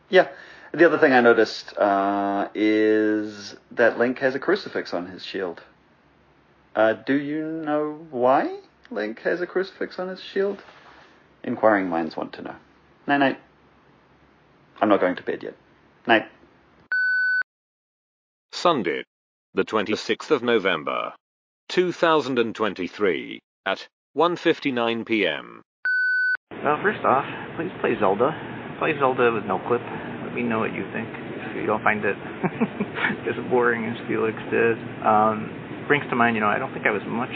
[0.08, 0.28] yeah.
[0.72, 5.62] The other thing I noticed uh, is that Link has a crucifix on his shield.
[6.74, 8.58] Uh, do you know why
[8.90, 10.62] Link has a crucifix on his shield?
[11.44, 12.56] Inquiring minds want to know.
[13.06, 13.40] Night night.
[14.80, 15.56] I'm not going to bed yet.
[16.06, 16.26] Night.
[18.52, 19.04] Sunday,
[19.52, 21.12] the 26th of November,
[21.68, 25.62] 2023, at 1.59 p.m.
[26.50, 27.24] Well, first off,
[27.56, 28.30] please play Zelda.
[28.78, 29.82] Play Zelda with no clip.
[30.24, 31.08] Let me know what you think.
[31.10, 32.16] If you don't find it
[33.28, 34.78] as boring as Felix did.
[35.04, 37.32] Um, brings to mind, you know, I don't think I was much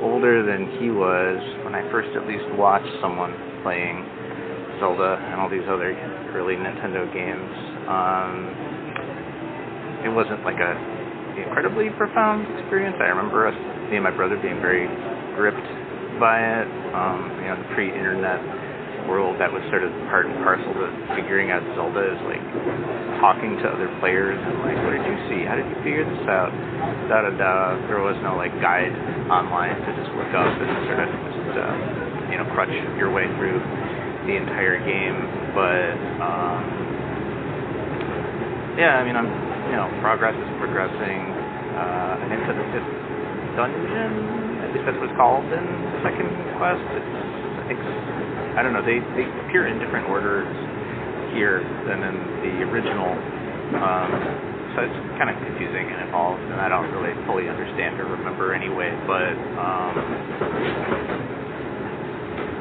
[0.00, 3.98] older than he was when I first at least watched someone playing
[4.78, 5.90] Zelda and all these other
[6.34, 7.52] early Nintendo games.
[7.90, 8.34] Um,
[10.06, 10.72] it wasn't like a
[11.38, 12.96] incredibly profound experience.
[12.98, 13.58] I remember us,
[13.90, 14.86] me and my brother, being very
[15.34, 15.68] gripped
[16.18, 16.68] by it.
[16.94, 18.38] Um, you know, the pre-internet
[19.08, 22.44] world, that was sort of part and parcel to figuring out Zelda is like
[23.18, 25.40] talking to other players and like, what did you see?
[25.48, 26.52] How did you figure this out?
[27.08, 27.52] Da da da.
[27.88, 28.92] There was no like guide
[29.32, 31.74] online to just look up and sort of just uh,
[32.30, 33.58] you know crutch your way through
[34.28, 35.16] the entire game,
[35.56, 36.60] but um,
[38.76, 39.26] yeah, I mean, I'm
[39.72, 41.48] you know, progress is progressing.
[41.78, 42.92] Uh, into the fifth
[43.54, 44.10] dungeon.
[44.66, 46.26] At least that's what it's called in the second
[46.58, 46.82] quest.
[46.90, 47.14] It's,
[47.54, 47.78] I think
[48.58, 48.82] I don't know.
[48.82, 50.50] They they appear in different orders
[51.30, 53.14] here than in the original.
[53.78, 54.10] Um,
[54.74, 58.50] so it's kind of confusing and involved, and I don't really fully understand or remember
[58.58, 58.90] anyway.
[59.06, 59.30] But
[59.62, 59.94] um,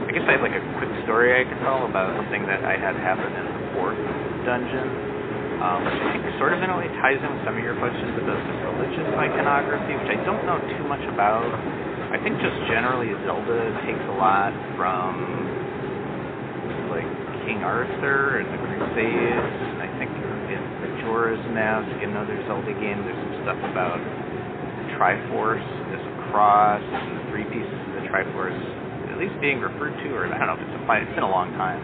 [0.05, 2.77] I guess I have like a quick story I could tell about something that I
[2.77, 3.97] had happen in the fourth
[4.45, 4.86] dungeon,
[5.65, 7.73] um, which I think sort of in a way ties in with some of your
[7.81, 11.49] questions about the religious iconography, which I don't know too much about.
[12.13, 15.57] I think just generally Zelda takes a lot from
[17.47, 23.15] King Arthur and the Crusades, and I think in Majora's Mask, another Zelda game, there's
[23.15, 28.60] some stuff about the Triforce, this cross, and the three pieces of the Triforce
[29.17, 31.31] at least being referred to, or I don't know if it's applied, it's been a
[31.31, 31.81] long time.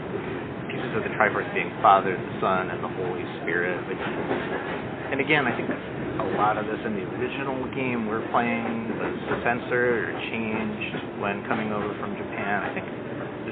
[0.69, 3.79] Pieces of the Triforce being Father, the Son, and the Holy Spirit.
[3.89, 8.93] Which, and again, I think a lot of this in the original game we're playing
[9.01, 12.61] was censored or changed when coming over from Japan.
[12.61, 12.85] I think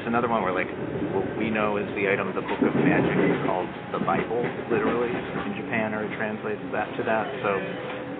[0.02, 0.66] there's another one where like
[1.14, 4.42] what we know is the item, the Book of Magic, is called the Bible,
[4.74, 7.30] literally in Japan, or it translates that to that.
[7.46, 7.52] So,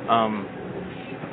[0.06, 0.46] um,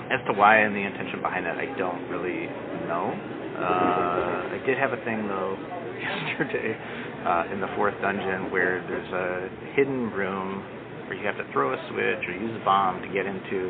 [0.09, 2.49] as to why and the intention behind that, I don't really
[2.89, 3.13] know.
[3.61, 5.53] Uh, I did have a thing though
[6.01, 6.73] yesterday
[7.29, 10.65] uh, in the fourth dungeon where there's a hidden room
[11.13, 13.69] where you have to throw a switch or use a bomb to get into.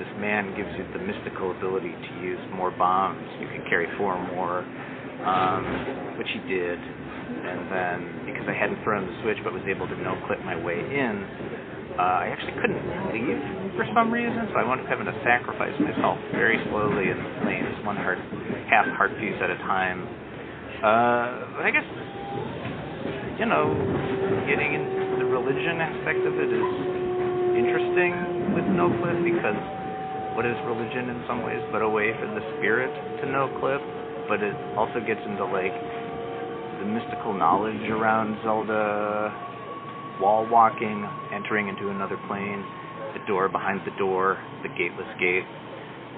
[0.00, 3.20] This man gives you the mystical ability to use more bombs.
[3.40, 4.64] You can carry four more,
[5.24, 6.78] um, which he did.
[6.78, 10.56] and then because I hadn't thrown the switch but was able to no clip my
[10.56, 11.14] way in,
[11.96, 12.82] uh, I actually couldn't
[13.14, 13.38] leave
[13.78, 17.30] for some reason, so I wound up having to sacrifice myself very slowly in the
[17.46, 18.18] lanes, one heart,
[18.70, 20.02] half heart piece at a time.
[20.82, 21.86] Uh, I guess,
[23.38, 23.72] you know,
[24.46, 26.70] getting into the religion aspect of it is
[27.56, 28.12] interesting
[28.58, 29.58] with no clip because
[30.34, 32.90] what is religion in some ways but a way for the spirit
[33.22, 33.80] to no clip,
[34.28, 35.74] but it also gets into like
[36.80, 39.32] the mystical knowledge around Zelda
[40.20, 42.64] wall walking, entering into another plane,
[43.14, 45.46] the door behind the door, the gateless gate,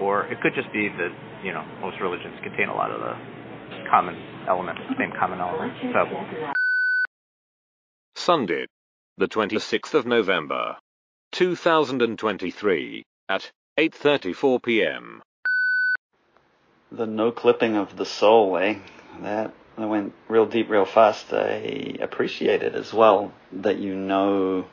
[0.01, 3.15] or it could just be that you know most religions contain a lot of the
[3.91, 4.17] common
[4.49, 5.77] elements, same common elements.
[5.93, 6.05] So
[8.15, 8.67] Sunday,
[9.19, 10.77] the 26th of November,
[11.33, 15.23] 2023 at 8:34 p.m.
[16.93, 18.77] The no clipping of the soul, eh?
[19.21, 21.33] That I went real deep, real fast.
[21.33, 24.67] I appreciate it as well that you know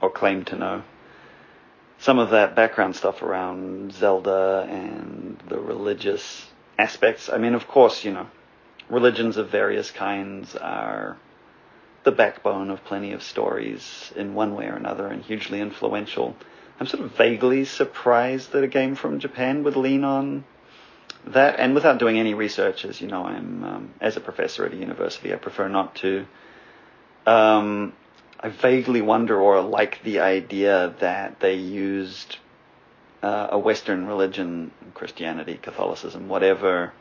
[0.00, 0.82] or claim to know
[1.98, 6.46] some of that background stuff around Zelda and the religious
[6.78, 7.28] aspects.
[7.28, 8.28] I mean, of course, you know,
[8.88, 11.16] religions of various kinds are
[12.04, 16.36] the backbone of plenty of stories in one way or another and hugely influential.
[16.80, 20.44] I'm sort of vaguely surprised that a game from Japan would lean on
[21.26, 24.72] that, and without doing any research, as you know, I'm um, as a professor at
[24.72, 26.26] a university, I prefer not to.
[27.26, 27.92] Um,
[28.40, 32.38] I vaguely wonder or like the idea that they used
[33.22, 36.92] uh, a Western religion, Christianity, Catholicism, whatever,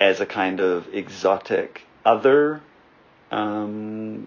[0.00, 2.62] as a kind of exotic other
[3.30, 4.26] um,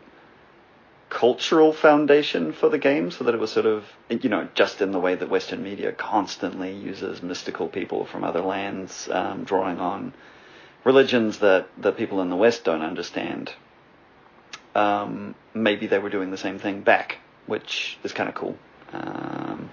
[1.12, 4.94] cultural foundation for the game so that it was sort of, you know, just in
[4.94, 10.14] the way that Western media constantly uses mystical people from other lands, um, drawing on
[10.86, 13.54] religions that, that people in the West don't understand.
[14.74, 18.58] Um, maybe they were doing the same thing back, which is kind of cool.
[18.94, 19.70] Um,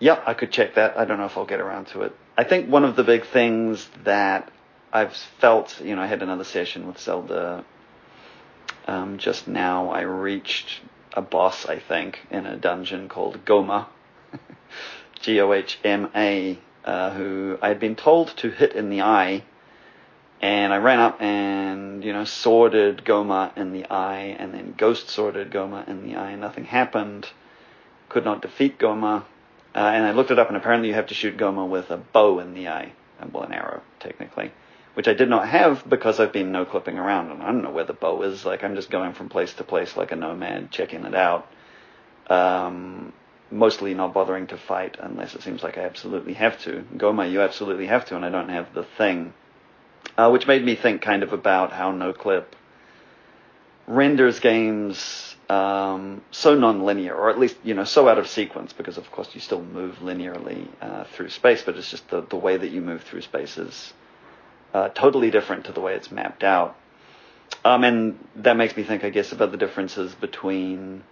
[0.00, 0.98] yeah, I could check that.
[0.98, 2.16] I don't know if I'll get around to it.
[2.36, 4.50] I think one of the big things that
[4.92, 7.64] I've felt, you know, I had another session with Zelda
[8.86, 10.80] um, just now I reached
[11.14, 13.86] a boss, I think, in a dungeon called Gohma,
[15.20, 19.02] G O H M A, uh, who I had been told to hit in the
[19.02, 19.44] eye,
[20.42, 25.08] and I ran up and you know sworded Gohma in the eye, and then ghost
[25.08, 26.32] sworded Gohma in the eye.
[26.32, 27.28] And nothing happened.
[28.08, 29.22] Could not defeat Gohma.
[29.74, 31.96] uh, and I looked it up, and apparently you have to shoot Gohma with a
[31.96, 32.92] bow in the eye,
[33.32, 34.52] well, an arrow technically
[34.94, 37.70] which I did not have because I've been no clipping around and I don't know
[37.70, 38.44] where the bow is.
[38.44, 41.48] Like I'm just going from place to place like a nomad, checking it out.
[42.28, 43.12] Um,
[43.50, 46.84] mostly not bothering to fight unless it seems like I absolutely have to.
[46.96, 49.34] Gohma, you absolutely have to, and I don't have the thing.
[50.16, 52.54] Uh, which made me think kind of about how no clip
[53.86, 58.96] renders games um, so non-linear, or at least you know so out of sequence, because
[58.96, 62.56] of course you still move linearly uh, through space, but it's just the the way
[62.56, 63.92] that you move through spaces
[64.74, 66.76] uh, totally different to the way it's mapped out.
[67.64, 71.04] Um, and that makes me think, I guess, about the differences between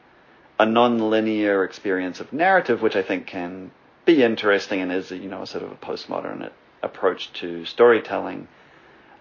[0.59, 3.71] a non-linear experience of narrative, which I think can
[4.05, 6.51] be interesting and is, you know, a sort of a postmodern
[6.83, 8.49] approach to storytelling,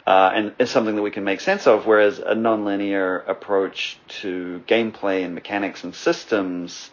[0.07, 1.85] uh, and is something that we can make sense of.
[1.85, 6.89] Whereas a non-linear approach to gameplay and mechanics and systems,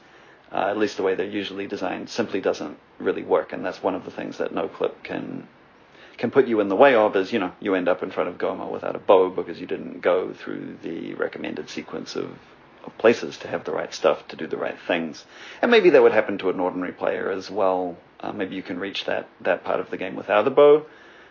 [0.52, 3.52] uh, at least the way they're usually designed, simply doesn't really work.
[3.52, 5.48] And that's one of the things that NoClip can
[6.18, 8.28] can put you in the way of is, you know, you end up in front
[8.28, 12.30] of Gohma without a bow because you didn't go through the recommended sequence of,
[12.84, 15.24] of places to have the right stuff to do the right things.
[15.62, 17.96] And maybe that would happen to an ordinary player as well.
[18.18, 20.86] Uh, maybe you can reach that, that part of the game without a bow.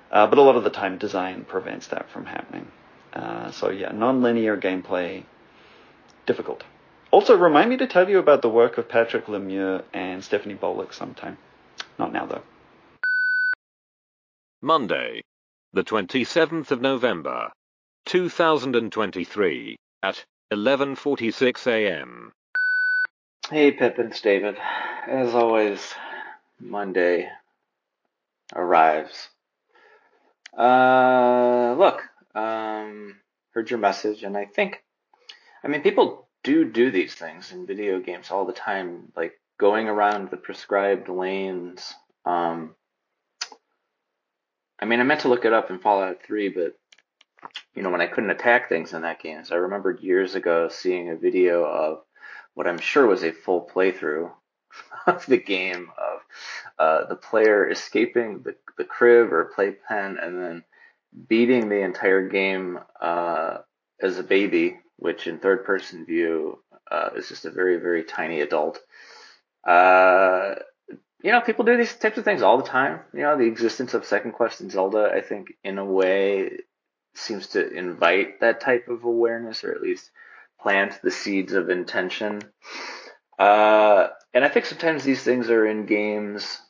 [0.09, 2.71] Uh, but a lot of the time design prevents that from happening.
[3.11, 5.25] Uh, so yeah, non-linear gameplay,
[6.25, 6.63] difficult.
[7.11, 10.93] Also, remind me to tell you about the work of Patrick Lemieux and Stephanie Boluk
[10.93, 11.37] sometime.
[11.99, 12.43] Not now though.
[14.61, 15.21] Monday,
[15.71, 17.51] the 27th of November,
[18.05, 22.31] 2023 at 11:46 a.m.
[23.51, 24.57] Hey, Pip, it's David.
[25.05, 25.93] As always,
[26.59, 27.29] Monday
[28.55, 29.29] arrives.
[30.57, 32.01] Uh, look,
[32.33, 33.19] um,
[33.51, 34.83] heard your message, and I think,
[35.63, 39.87] I mean, people do do these things in video games all the time, like going
[39.87, 41.93] around the prescribed lanes.
[42.25, 42.73] Um,
[44.79, 46.77] I mean, I meant to look it up in Fallout 3, but
[47.75, 50.69] you know, when I couldn't attack things in that game, so I remembered years ago
[50.69, 51.99] seeing a video of
[52.53, 54.31] what I'm sure was a full playthrough
[55.07, 56.19] of the game of
[56.79, 60.63] uh, the player escaping the, the crib or playpen and then
[61.27, 63.59] beating the entire game uh,
[64.01, 66.59] as a baby, which in third person view
[66.91, 68.79] uh, is just a very, very tiny adult.
[71.21, 72.99] You know, people do these types of things all the time.
[73.13, 76.59] You know, the existence of Second Quest and Zelda, I think, in a way,
[77.15, 80.11] seems to invite that type of awareness, or at least
[80.61, 82.41] plant the seeds of intention.
[83.39, 86.61] Uh, and I think sometimes these things are in games.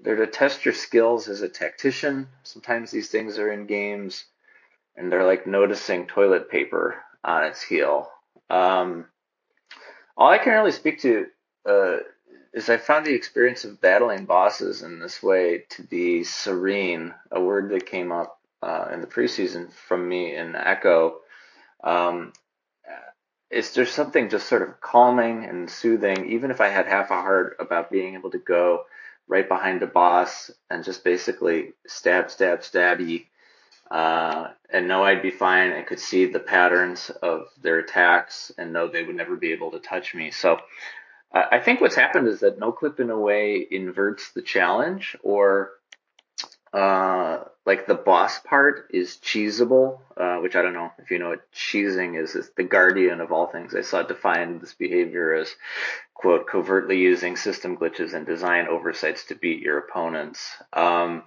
[0.00, 2.28] They're to test your skills as a tactician.
[2.42, 4.24] Sometimes these things are in games,
[4.96, 8.08] and they're like noticing toilet paper on its heel.
[8.50, 9.06] Um,
[10.16, 11.26] all I can really speak to
[11.68, 11.96] uh,
[12.52, 17.40] is I found the experience of battling bosses in this way to be serene, a
[17.40, 21.14] word that came up uh, in the preseason from me in Ecco.
[21.82, 22.32] Um,
[23.50, 27.20] is there something just sort of calming and soothing, even if I had half a
[27.20, 28.84] heart about being able to go
[29.28, 33.26] right behind a boss and just basically stab, stab, stabby,
[33.90, 38.72] uh, and know I'd be fine and could see the patterns of their attacks and
[38.72, 40.30] know they would never be able to touch me.
[40.30, 40.58] So
[41.34, 45.70] I think what's happened is that NoClip in a way inverts the challenge or
[46.72, 51.30] uh, like the boss part is cheesable, uh, which I don't know if you know
[51.30, 52.34] what cheesing is.
[52.34, 53.74] It's the guardian of all things.
[53.74, 55.54] I saw it define this behavior as,
[56.14, 60.50] quote, covertly using system glitches and design oversights to beat your opponents.
[60.72, 61.22] Um,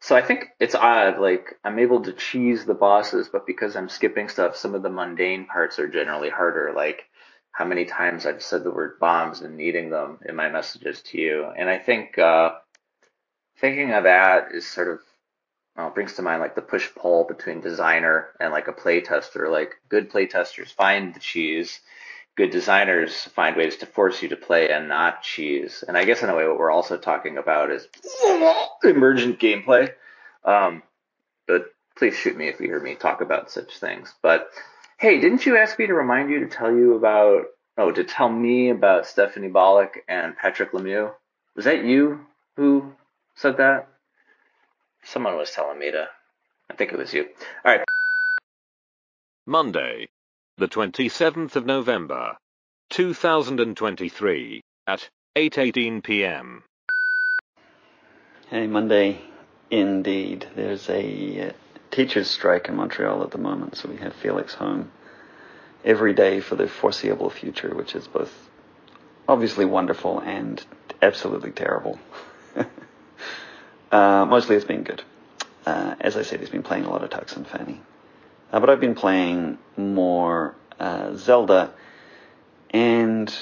[0.00, 1.18] so I think it's odd.
[1.18, 4.90] Like I'm able to cheese the bosses, but because I'm skipping stuff, some of the
[4.90, 6.72] mundane parts are generally harder.
[6.74, 7.04] Like
[7.58, 11.18] how many times I've said the word bombs and needing them in my messages to
[11.18, 11.44] you.
[11.44, 12.52] And I think uh,
[13.60, 15.00] thinking of that is sort of
[15.76, 19.48] well, brings to mind like the push pull between designer and like a play tester.
[19.48, 21.80] Like good play testers find the cheese,
[22.36, 25.82] good designers find ways to force you to play and not cheese.
[25.88, 27.88] And I guess in a way, what we're also talking about is
[28.84, 29.92] emergent gameplay.
[30.44, 30.84] Um,
[31.48, 34.14] but please shoot me if you hear me talk about such things.
[34.22, 34.48] But
[34.98, 37.44] Hey, didn't you ask me to remind you to tell you about,
[37.76, 41.12] oh, to tell me about Stephanie Boluk and Patrick Lemieux?
[41.54, 42.26] Was that you
[42.56, 42.94] who
[43.36, 43.86] said that?
[45.04, 46.08] Someone was telling me to.
[46.68, 47.26] I think it was you.
[47.64, 47.84] All right.
[49.46, 50.08] Monday,
[50.56, 52.36] the 27th of November,
[52.90, 56.64] 2023, at 8:18 p.m.
[58.50, 59.20] Hey, Monday,
[59.70, 60.48] indeed.
[60.56, 61.52] There's a uh,
[61.90, 64.90] teachers strike in Montreal at the moment, so we have Felix home
[65.84, 68.32] every day for the foreseeable future, which is both
[69.28, 70.64] obviously wonderful and
[71.02, 71.98] absolutely terrible.
[73.92, 75.02] uh, mostly it's been good.
[75.66, 77.80] Uh, as I said, he's been playing a lot of Tux and Fanny.
[78.52, 81.72] Uh, but I've been playing more uh, Zelda,
[82.70, 83.34] and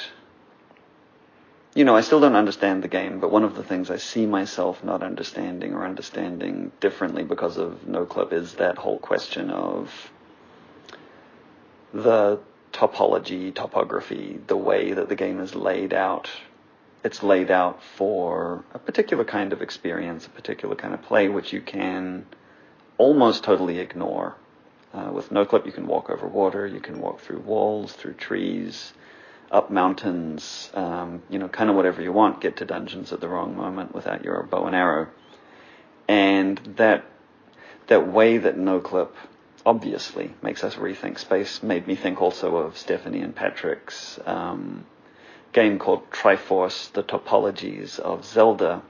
[1.76, 4.24] you know, I still don't understand the game, but one of the things I see
[4.24, 10.10] myself not understanding or understanding differently because of NoClip is that whole question of
[11.92, 12.40] the
[12.72, 16.30] topology, topography, the way that the game is laid out.
[17.04, 21.52] It's laid out for a particular kind of experience, a particular kind of play, which
[21.52, 22.24] you can
[22.96, 24.34] almost totally ignore.
[24.94, 28.94] Uh, with NoClip, you can walk over water, you can walk through walls, through trees,
[29.50, 33.28] up mountains, um, you know, kind of whatever you want, get to dungeons at the
[33.28, 35.08] wrong moment without your bow and arrow.
[36.08, 37.04] And that
[37.88, 39.10] that way that NoClip
[39.64, 44.86] obviously makes us rethink space made me think also of Stephanie and Patrick's um,
[45.52, 48.82] game called Triforce: The Topologies of Zelda,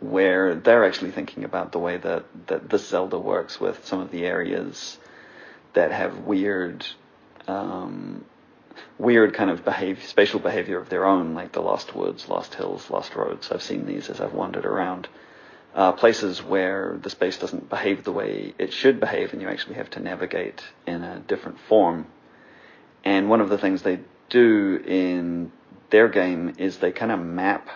[0.00, 4.10] where they're actually thinking about the way that that this Zelda works with some of
[4.10, 4.98] the areas
[5.74, 6.86] that have weird
[7.46, 8.24] um,
[8.98, 12.90] weird kind of behave, spatial behavior of their own, like the Lost Woods, Lost Hills,
[12.90, 13.50] Lost Roads.
[13.50, 15.08] I've seen these as I've wandered around.
[15.74, 19.74] Uh, places where the space doesn't behave the way it should behave, and you actually
[19.74, 22.06] have to navigate in a different form.
[23.04, 24.00] And one of the things they
[24.30, 25.52] do in
[25.90, 27.68] their game is they kind of map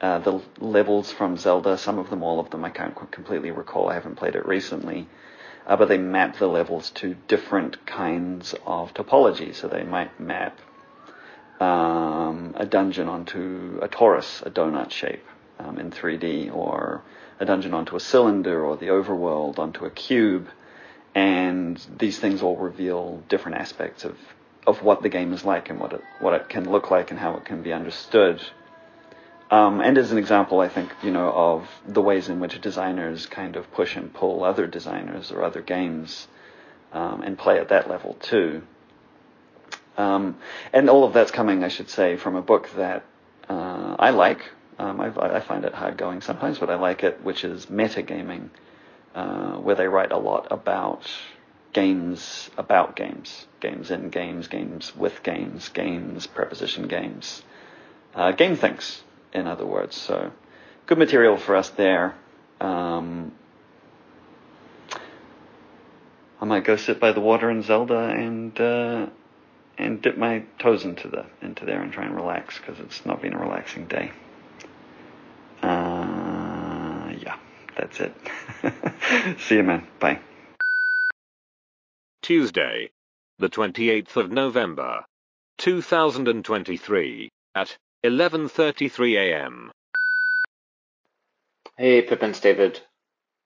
[0.00, 1.76] uh, the levels from Zelda.
[1.76, 3.88] Some of them, all of them, I can't completely recall.
[3.88, 5.08] I haven't played it recently
[5.66, 9.54] uh, but they map the levels to different kinds of topology.
[9.54, 10.58] So they might map
[11.60, 15.24] um, a dungeon onto a torus, a donut shape
[15.58, 17.02] um, in 3D, or
[17.40, 20.48] a dungeon onto a cylinder, or the overworld onto a cube.
[21.14, 24.16] And these things all reveal different aspects of,
[24.66, 27.18] of what the game is like and what it, what it can look like and
[27.18, 28.40] how it can be understood
[29.50, 33.26] um, and as an example, I think, you know, of the ways in which designers
[33.26, 36.28] kind of push and pull other designers or other games
[36.92, 38.62] um, and play at that level too.
[39.96, 40.36] Um,
[40.72, 43.04] and all of that's coming, I should say, from a book that
[43.48, 47.24] uh, I like, Um, I, I, find it hard going sometimes, but I like it,
[47.24, 48.50] which is metagaming,
[49.14, 51.08] uh, where they write a lot about
[51.72, 57.42] games about games, games in games, games with games, games, preposition games,
[58.14, 59.96] uh, game things, in other words.
[59.96, 60.32] So,
[60.86, 62.14] good material for us there.
[62.60, 63.32] Um,
[66.40, 69.06] I might go sit by the water in Zelda and uh,
[69.78, 73.22] and dip my toes into the into there and try and relax because it's not
[73.22, 74.12] been a relaxing day.
[75.62, 77.36] Uh, yeah,
[77.76, 78.14] that's it.
[79.38, 79.86] See you, man.
[79.98, 80.20] Bye.
[82.22, 82.90] Tuesday,
[83.38, 85.04] the 28th of November,
[85.58, 89.70] 2023, at 11:33 a.m.
[91.76, 92.80] Hey, Pippins, David.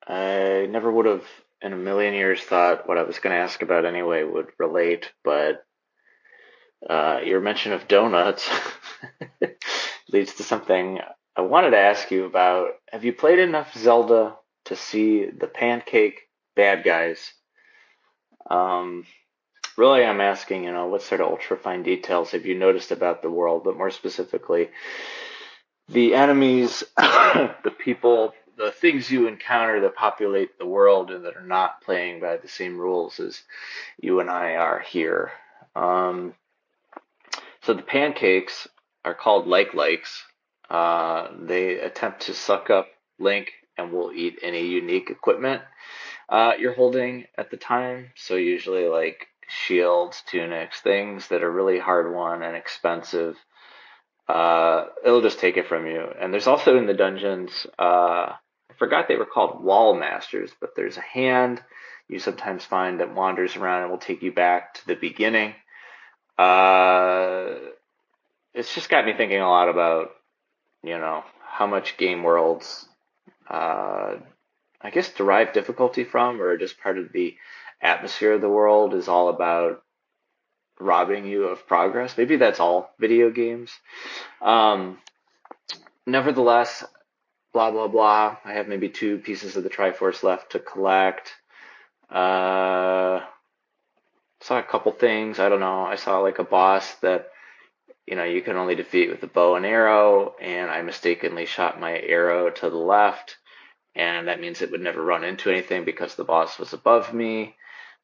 [0.06, 1.24] I never would have
[1.62, 5.12] in a million years thought what I was going to ask about anyway would relate,
[5.24, 5.64] but
[6.88, 8.48] uh, your mention of donuts
[10.12, 11.00] leads to something
[11.36, 12.70] I wanted to ask you about.
[12.90, 14.36] Have you played enough Zelda
[14.66, 16.20] to see the pancake
[16.56, 17.32] bad guys?
[18.50, 19.04] Um,
[19.80, 23.22] really, I'm asking, you know, what sort of ultra fine details have you noticed about
[23.22, 24.68] the world, but more specifically,
[25.88, 31.46] the enemies, the people, the things you encounter that populate the world and that are
[31.46, 33.42] not playing by the same rules as
[33.98, 35.32] you and I are here.
[35.74, 36.34] Um,
[37.62, 38.68] so the pancakes
[39.02, 40.22] are called like likes.
[40.68, 45.62] Uh, they attempt to suck up Link and will eat any unique equipment
[46.30, 48.12] uh, you're holding at the time.
[48.14, 53.36] So usually like shields, tunics, things that are really hard won and expensive
[54.30, 56.06] uh, it'll just take it from you.
[56.20, 60.76] And there's also in the dungeons, uh, I forgot they were called wall masters, but
[60.76, 61.60] there's a hand
[62.08, 65.54] you sometimes find that wanders around and will take you back to the beginning.
[66.36, 67.54] Uh,
[68.52, 70.10] it's just got me thinking a lot about,
[70.82, 72.88] you know, how much game worlds,
[73.48, 74.16] uh,
[74.80, 77.36] I guess derive difficulty from, or just part of the
[77.80, 79.82] atmosphere of the world is all about
[80.78, 82.16] robbing you of progress.
[82.16, 83.72] Maybe that's all video games.
[84.40, 84.98] Um,
[86.06, 86.84] nevertheless,
[87.52, 88.36] blah blah blah.
[88.44, 91.32] I have maybe two pieces of the Triforce left to collect.
[92.08, 93.20] Uh,
[94.40, 95.38] saw a couple things.
[95.38, 95.84] I don't know.
[95.84, 97.28] I saw like a boss that
[98.06, 101.80] you know you can only defeat with a bow and arrow, and I mistakenly shot
[101.80, 103.36] my arrow to the left,
[103.94, 107.54] and that means it would never run into anything because the boss was above me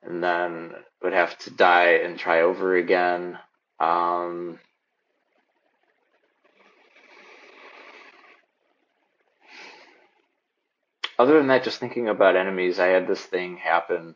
[0.02, 0.72] and then
[1.02, 3.38] would have to die and try over again.
[3.78, 4.58] Um,
[11.18, 14.14] other than that, just thinking about enemies, I had this thing happen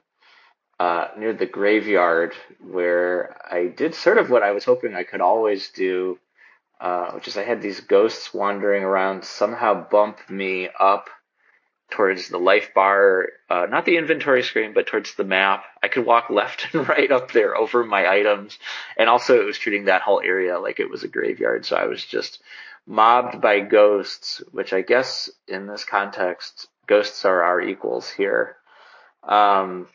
[0.80, 5.20] uh, near the graveyard where I did sort of what I was hoping I could
[5.20, 6.18] always do,
[6.80, 11.10] uh, which is I had these ghosts wandering around somehow bump me up
[11.90, 15.64] towards the life bar, uh, not the inventory screen, but towards the map.
[15.82, 18.58] I could walk left and right up there over my items.
[18.96, 21.66] And also it was treating that whole area like it was a graveyard.
[21.66, 22.42] So I was just
[22.86, 28.56] mobbed by ghosts, which I guess in this context, ghosts are our equals here.
[29.22, 29.88] Um,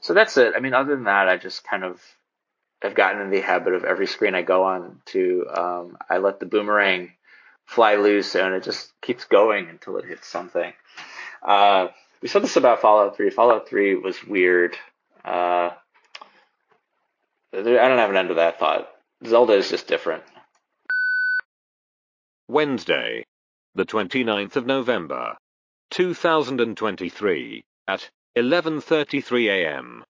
[0.00, 0.52] so that's it.
[0.56, 2.00] I mean, other than that, I just kind of
[2.82, 6.38] have gotten in the habit of every screen I go on to, um, I let
[6.38, 7.12] the boomerang
[7.66, 10.72] fly loose and it just keeps going until it hits something.
[11.42, 11.88] Uh,
[12.22, 13.30] we said this about Fallout 3.
[13.30, 14.76] Fallout 3 was weird.
[15.24, 15.70] Uh,
[17.52, 18.88] I don't have an end to that thought.
[19.24, 20.22] Zelda is just different.
[22.48, 23.24] Wednesday,
[23.74, 25.36] the 29th of November,
[25.90, 30.04] 2023, at 11:33 a.m.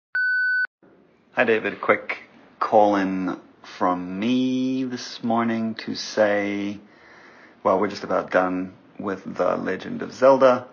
[1.33, 2.19] Hi David, quick
[2.59, 6.79] call in from me this morning to say
[7.65, 10.67] well, we're just about done with The Legend of Zelda.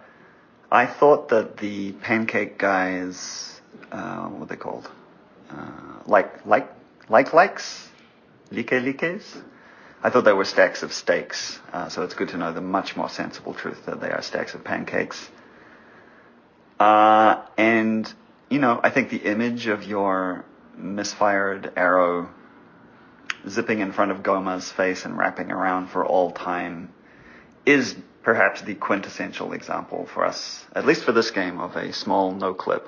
[0.72, 3.62] I thought that the pancake guys,
[3.92, 4.90] uh, what are they called?
[5.50, 6.72] Uh, like, like,
[7.08, 7.88] like likes?
[8.52, 9.38] Like likes?
[10.02, 12.96] I thought they were stacks of steaks, uh, so it's good to know the much
[12.96, 15.30] more sensible truth that they are stacks of pancakes.
[16.80, 18.12] Uh, and,
[18.50, 20.46] you know, I think the image of your
[20.78, 22.30] misfired arrow
[23.48, 26.94] zipping in front of Gohma's face and wrapping around for all time
[27.66, 32.32] is perhaps the quintessential example for us, at least for this game, of a small
[32.32, 32.88] no clip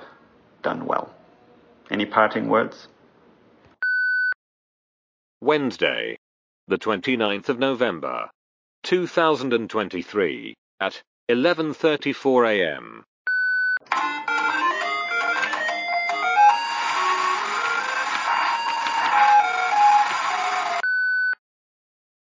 [0.62, 1.14] done well.
[1.90, 2.88] Any parting words?
[5.40, 6.18] Wednesday,
[6.68, 8.30] the 29th of November,
[8.84, 13.04] 2023, at 11:34 a.m.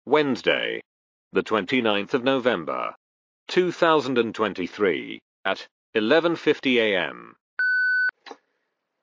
[0.08, 0.80] Wednesday,
[1.32, 2.94] the 29th of November,
[3.48, 7.34] 2023, at 11:50 a.m.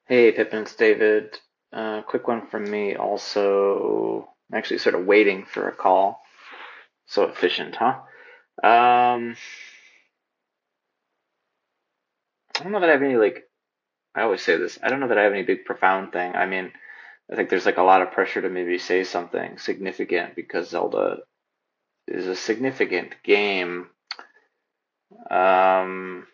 [0.08, 1.38] Hey, Pippin, it's David.
[1.74, 2.96] Uh, quick one from me.
[2.96, 6.22] Also, I'm actually sort of waiting for a call.
[7.08, 8.00] So efficient, huh?
[8.64, 9.36] Um,
[12.56, 13.44] I don't know that I have any like.
[14.16, 14.80] I always say this.
[14.82, 16.34] I don't know that I have any big profound thing.
[16.34, 16.72] I mean,
[17.32, 21.20] I think there's like a lot of pressure to maybe say something significant because Zelda
[22.08, 23.90] is a significant game.
[25.32, 26.28] Um,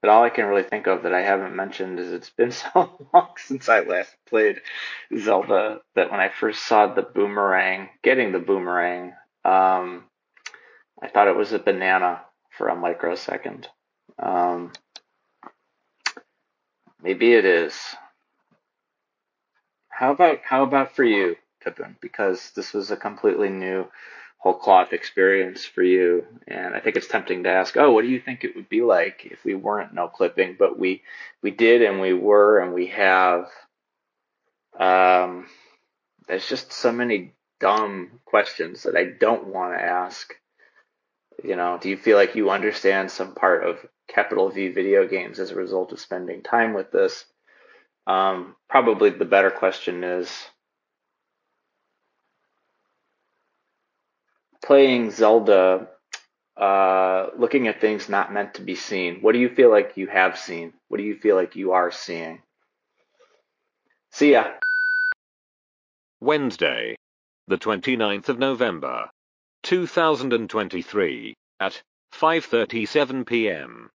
[0.00, 3.08] but all I can really think of that I haven't mentioned is it's been so
[3.12, 4.60] long since I last played
[5.16, 9.12] Zelda that when I first saw the boomerang, getting the boomerang,
[9.44, 10.04] um,
[11.02, 13.68] I thought it was a banana for a microsecond.
[14.18, 14.72] Um,
[17.02, 17.74] maybe it is.
[20.00, 21.94] How about how about for you, Pippin?
[22.00, 23.86] Because this was a completely new
[24.38, 26.24] whole cloth experience for you.
[26.48, 28.80] And I think it's tempting to ask, oh, what do you think it would be
[28.80, 31.02] like if we weren't no clipping, but we
[31.42, 33.50] we did and we were and we have.
[34.78, 35.46] Um,
[36.28, 40.32] there's just so many dumb questions that I don't want to ask.
[41.44, 43.76] You know, do you feel like you understand some part of
[44.08, 47.26] capital V video games as a result of spending time with this?
[48.06, 50.30] Um, probably the better question is
[54.64, 55.88] playing Zelda,
[56.56, 60.06] uh, looking at things not meant to be seen, what do you feel like you
[60.06, 60.72] have seen?
[60.88, 62.42] What do you feel like you are seeing?
[64.12, 64.44] See ya.
[66.20, 66.96] Wednesday,
[67.48, 69.08] the 29th of November,
[69.62, 71.82] 2023, at
[72.12, 73.90] 5:37 p.m.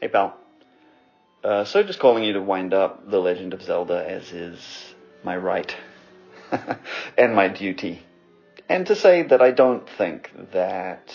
[0.00, 0.43] Hey, pal.
[1.44, 5.36] Uh, so just calling you to wind up The Legend of Zelda as is my
[5.36, 5.76] right
[7.18, 8.02] and my duty.
[8.66, 11.14] And to say that I don't think that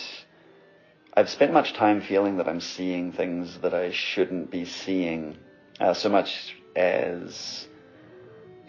[1.15, 5.35] I've spent much time feeling that I'm seeing things that I shouldn't be seeing,
[5.79, 7.67] uh, so much as,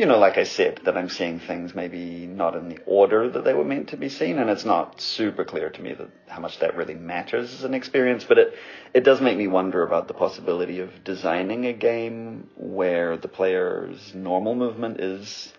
[0.01, 3.44] you know, like I said, that I'm seeing things maybe not in the order that
[3.44, 6.40] they were meant to be seen, and it's not super clear to me that how
[6.40, 8.55] much that really matters as an experience, but it,
[8.94, 14.14] it does make me wonder about the possibility of designing a game where the player's
[14.14, 15.53] normal movement is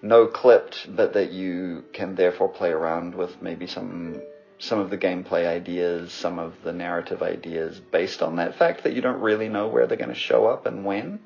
[0.00, 4.22] no clipped, but that you can therefore play around with maybe some
[4.60, 8.94] some of the gameplay ideas, some of the narrative ideas based on that fact that
[8.94, 11.18] you don't really know where they're going to show up and when.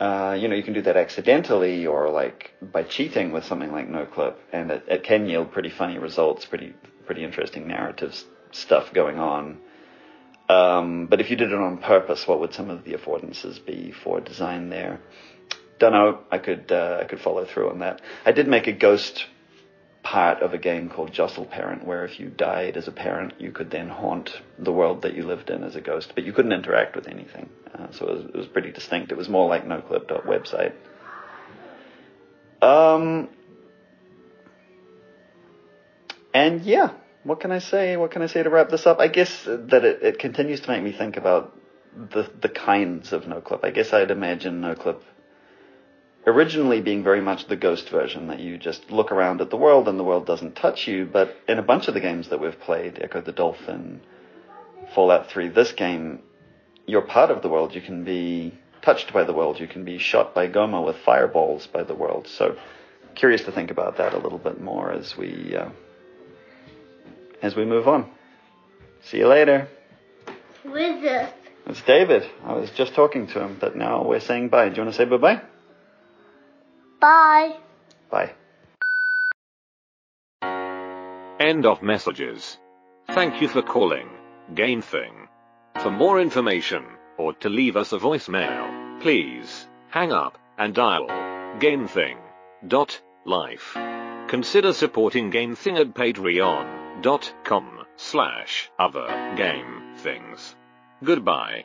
[0.00, 3.88] Uh, you know, you can do that accidentally or like by cheating with something like
[3.88, 6.74] NoClip, and it, it can yield pretty funny results, pretty
[7.06, 8.14] pretty interesting narrative
[8.52, 9.58] stuff going on.
[10.48, 13.92] Um, but if you did it on purpose, what would some of the affordances be
[13.92, 15.00] for design there?
[15.78, 16.20] don't know.
[16.30, 18.00] I could uh, I could follow through on that.
[18.24, 19.26] I did make a ghost
[20.08, 23.52] part of a game called Jostle Parent, where if you died as a parent, you
[23.52, 26.52] could then haunt the world that you lived in as a ghost, but you couldn't
[26.52, 27.50] interact with anything.
[27.74, 29.12] Uh, so it was, it was, pretty distinct.
[29.12, 30.72] It was more like NoClip.website.
[32.62, 33.28] Um,
[36.32, 36.92] and yeah,
[37.22, 37.98] what can I say?
[37.98, 39.00] What can I say to wrap this up?
[39.00, 41.54] I guess that it, it continues to make me think about
[41.94, 43.60] the the kinds of NoClip.
[43.62, 45.02] I guess I'd imagine NoClip
[46.26, 49.88] originally being very much the ghost version that you just look around at the world
[49.88, 51.06] and the world doesn't touch you.
[51.06, 54.00] But in a bunch of the games that we've played, Ecco the Dolphin,
[54.94, 56.20] Fallout 3, this game,
[56.86, 57.74] you're part of the world.
[57.74, 59.60] You can be touched by the world.
[59.60, 62.26] You can be shot by Gohma with fireballs by the world.
[62.28, 62.56] So
[63.14, 65.68] curious to think about that a little bit more as we uh,
[67.42, 68.10] as we move on.
[69.02, 69.68] See you later.
[70.62, 71.30] Who is this?
[71.66, 72.28] It's David.
[72.44, 74.68] I was just talking to him, but now we're saying bye.
[74.68, 75.42] Do you want to say bye bye?
[77.00, 77.56] Bye.
[78.10, 78.32] Bye.
[81.40, 82.58] End of messages.
[83.08, 84.08] Thank you for calling
[84.54, 85.28] Game Thing.
[85.82, 86.84] For more information
[87.16, 91.06] or to leave us a voicemail, please hang up and dial
[91.58, 93.76] GameThing.life.
[94.28, 100.54] Consider supporting GameThing at patreon.com slash other game things.
[101.02, 101.64] Goodbye.